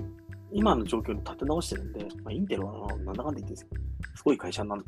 [0.50, 3.66] 今の状況に立て直してるんで、まあ、インテルはなんだかんだ言ってす
[4.24, 4.84] ごい会社なんで、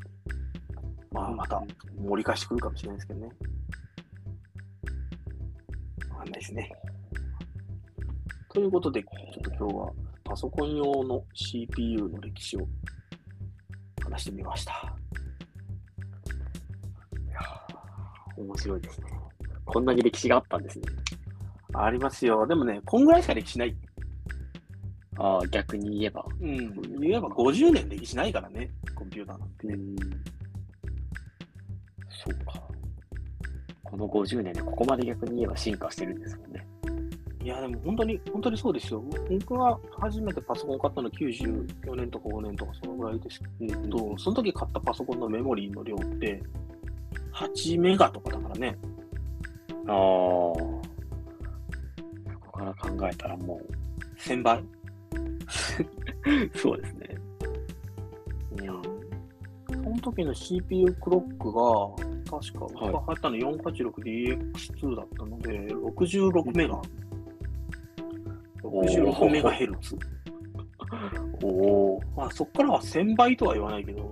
[1.12, 1.62] まあまた
[1.96, 3.28] 盛り返してくるかもしれないですけどね。
[6.10, 6.72] わかんないですね。
[8.52, 9.08] ということで、ちょ
[9.38, 9.92] っと今日は
[10.24, 12.66] パソコン用の CPU の歴史を
[14.02, 14.99] 話してみました。
[18.40, 19.06] 面白いですね。
[19.64, 20.84] こんなに歴史があったんですね。
[21.74, 22.46] ありますよ。
[22.46, 23.76] でもね、こんぐらいしか歴史ない。
[25.16, 26.24] ああ、逆に言えば。
[26.40, 27.00] うん。
[27.00, 29.74] 言えば50年歴史ないからね、コンピューターなんてね。
[29.74, 29.96] ん。
[32.08, 32.60] そうか。
[33.84, 36.66] この50年でここまで逆に言えば進化してるんですもんね。
[37.42, 39.02] いや、でも本当に、本当にそうですよ。
[39.40, 46.42] 僕が初めてパソコンを買ったの94年とか5年とかそのぐらいですけど、その時買ったパソコンのメモリーの量って
[47.40, 48.76] 8メガとかだからね。
[49.86, 49.94] ああ。
[49.94, 50.82] こ
[52.40, 53.58] こから考えたらも
[54.18, 54.60] 1000倍。
[54.60, 54.64] う、
[56.58, 57.16] そうですね。
[58.58, 59.82] うん。
[59.82, 66.80] その時の CPU クロックが、確か、僕が買ったの 486DX2 だったので、66メガ。
[68.62, 69.96] 66メガヘルツ。
[71.42, 71.48] お
[71.96, 72.00] お。
[72.14, 74.10] まあ、そこからは1000倍とは言わないけど、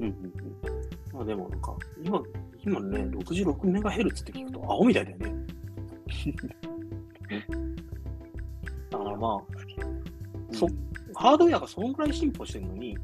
[0.00, 0.43] んうん
[1.14, 2.20] まあでもなんか、今、
[2.64, 5.32] 今ね、66メガヘルツって聞くと青みたいだよね。
[8.90, 9.36] だからまあ、
[10.48, 10.54] うん。
[10.54, 10.66] そ
[11.14, 12.98] ハードウェアがそのぐらい進歩してるのに、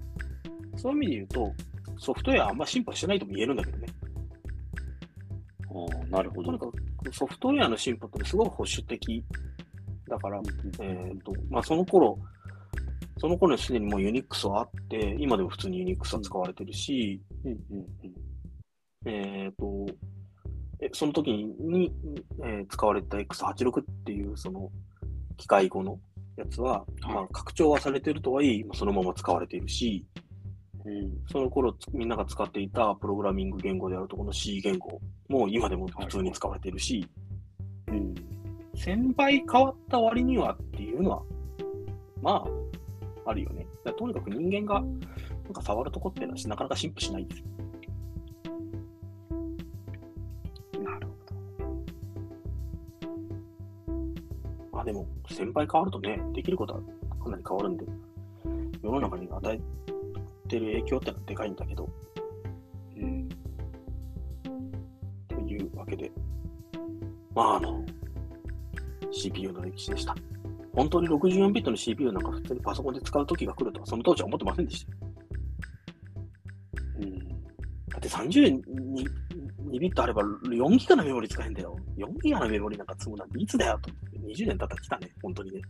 [0.76, 1.52] そういう意味で言うと、
[1.98, 3.86] ソフトウェアあんま進歩してないとも言えるんだけどね。
[5.68, 6.44] ああ、なるほど。
[6.46, 6.66] とにか
[7.04, 9.24] くソフトウェアの進歩ってすごい保守的
[10.08, 10.40] だから、
[10.80, 12.18] えっ、と、まあその頃、
[13.20, 17.86] その頃にすでにもうユニックスはあって、今でも普通にユニックスは使われてるし、うんうん
[19.04, 19.12] うん。
[19.12, 19.86] えっ、と、
[20.80, 21.92] えその時に、
[22.42, 24.70] えー使われた X86 っていうその
[25.36, 25.98] 機械語の
[26.36, 30.06] やつは、はいまあ、拡張はされてるとはいえ、まあそのまま使われているし、
[30.86, 31.12] うん。
[31.30, 34.98] その頃つみんなが使っていたプログラミング言語であるとこの C 言語
[35.28, 37.06] も今でも普通に使われているし、
[37.88, 38.14] うん。
[38.76, 41.22] 1000倍変わった割にはっていうのは、
[42.22, 42.69] まあ、
[43.30, 43.66] あるよね。
[43.96, 44.86] とにかく人間がな
[45.50, 47.44] んか触るとこっていうのはなかなか進歩しないです。
[50.82, 51.06] なる
[54.72, 56.80] ほまあでも、1000倍変わるとね、できることは
[57.22, 57.86] かなり変わるんで、
[58.82, 59.60] 世の中に与え
[60.48, 61.88] てる影響ってのはでかいんだけど、ど。
[62.96, 63.28] うん。
[65.28, 66.10] というわけで、
[67.34, 67.84] まああの、
[69.12, 70.14] CPU の歴史でした。
[70.72, 74.92] 本当に64ビットの CPU なんか普通にパソコンで使う時が来るとはその当時は思ってませんでした。
[77.00, 77.28] うん。
[77.28, 77.34] だ
[77.98, 78.62] って32
[79.78, 81.76] ビットあれば4ギガのメモリ使えんだよ。
[81.96, 83.90] 4ギガのメモリなんか積むなんていつだよと。
[84.26, 85.60] 20年経ったら来たね、本当にね。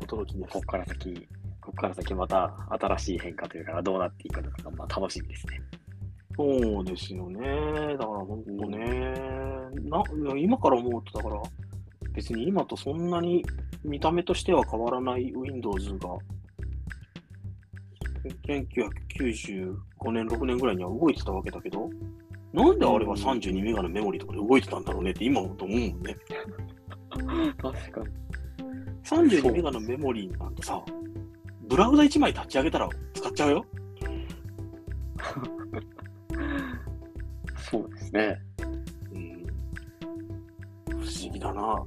[0.00, 0.66] 驚きですここ。
[0.66, 1.14] から先、
[1.60, 5.60] ここから先また新しい変化というか、どうなっていくのかが、まあ、楽しみですね。
[6.38, 7.40] そうですよね。
[7.98, 9.12] だから本当ね、
[9.90, 11.42] な今から思うと、だから
[12.12, 13.44] 別に今とそんなに
[13.84, 16.10] 見た目としては変わらない Windows が、
[18.46, 21.90] 1995年、6年ぐらいには動いてたわけだけど、
[22.52, 26.16] なんであれは32メガのメモリとかで動いてたんだろうねって今思うと思うもんね。
[27.60, 28.06] 確かに。
[29.02, 30.80] 32メガのメモリーなんてさ、
[31.68, 33.66] ブラウザ1枚立ち上げたら使っちゃうよ。
[37.70, 38.40] そうですね。
[39.12, 39.46] うん、
[40.90, 41.86] 不思議だなと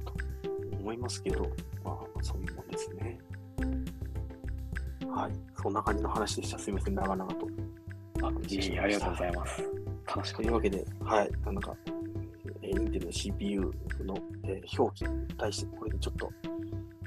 [0.78, 1.40] 思いますけど、
[1.84, 3.18] まあ、そういうもんですね。
[5.10, 6.58] はい、そんな感じの話でした。
[6.58, 7.48] すみません、長々と。
[8.22, 9.62] あいいありがとうございます。
[10.06, 10.42] 楽しくた。
[10.42, 11.74] というわけで、はい、なんか、
[12.62, 13.70] インテルの CPU の、
[14.44, 16.32] えー、表記に対して、これでちょっと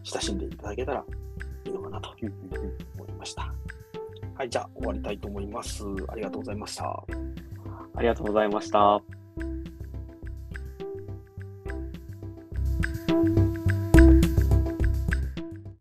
[0.03, 1.05] 親しんでいただけたら
[1.65, 2.09] いいのかなと
[2.97, 3.53] 思いました。
[4.35, 5.83] はい、じゃあ終わりたいと思います。
[6.09, 7.05] ありがとうございました。
[7.95, 9.24] ありがとうございました。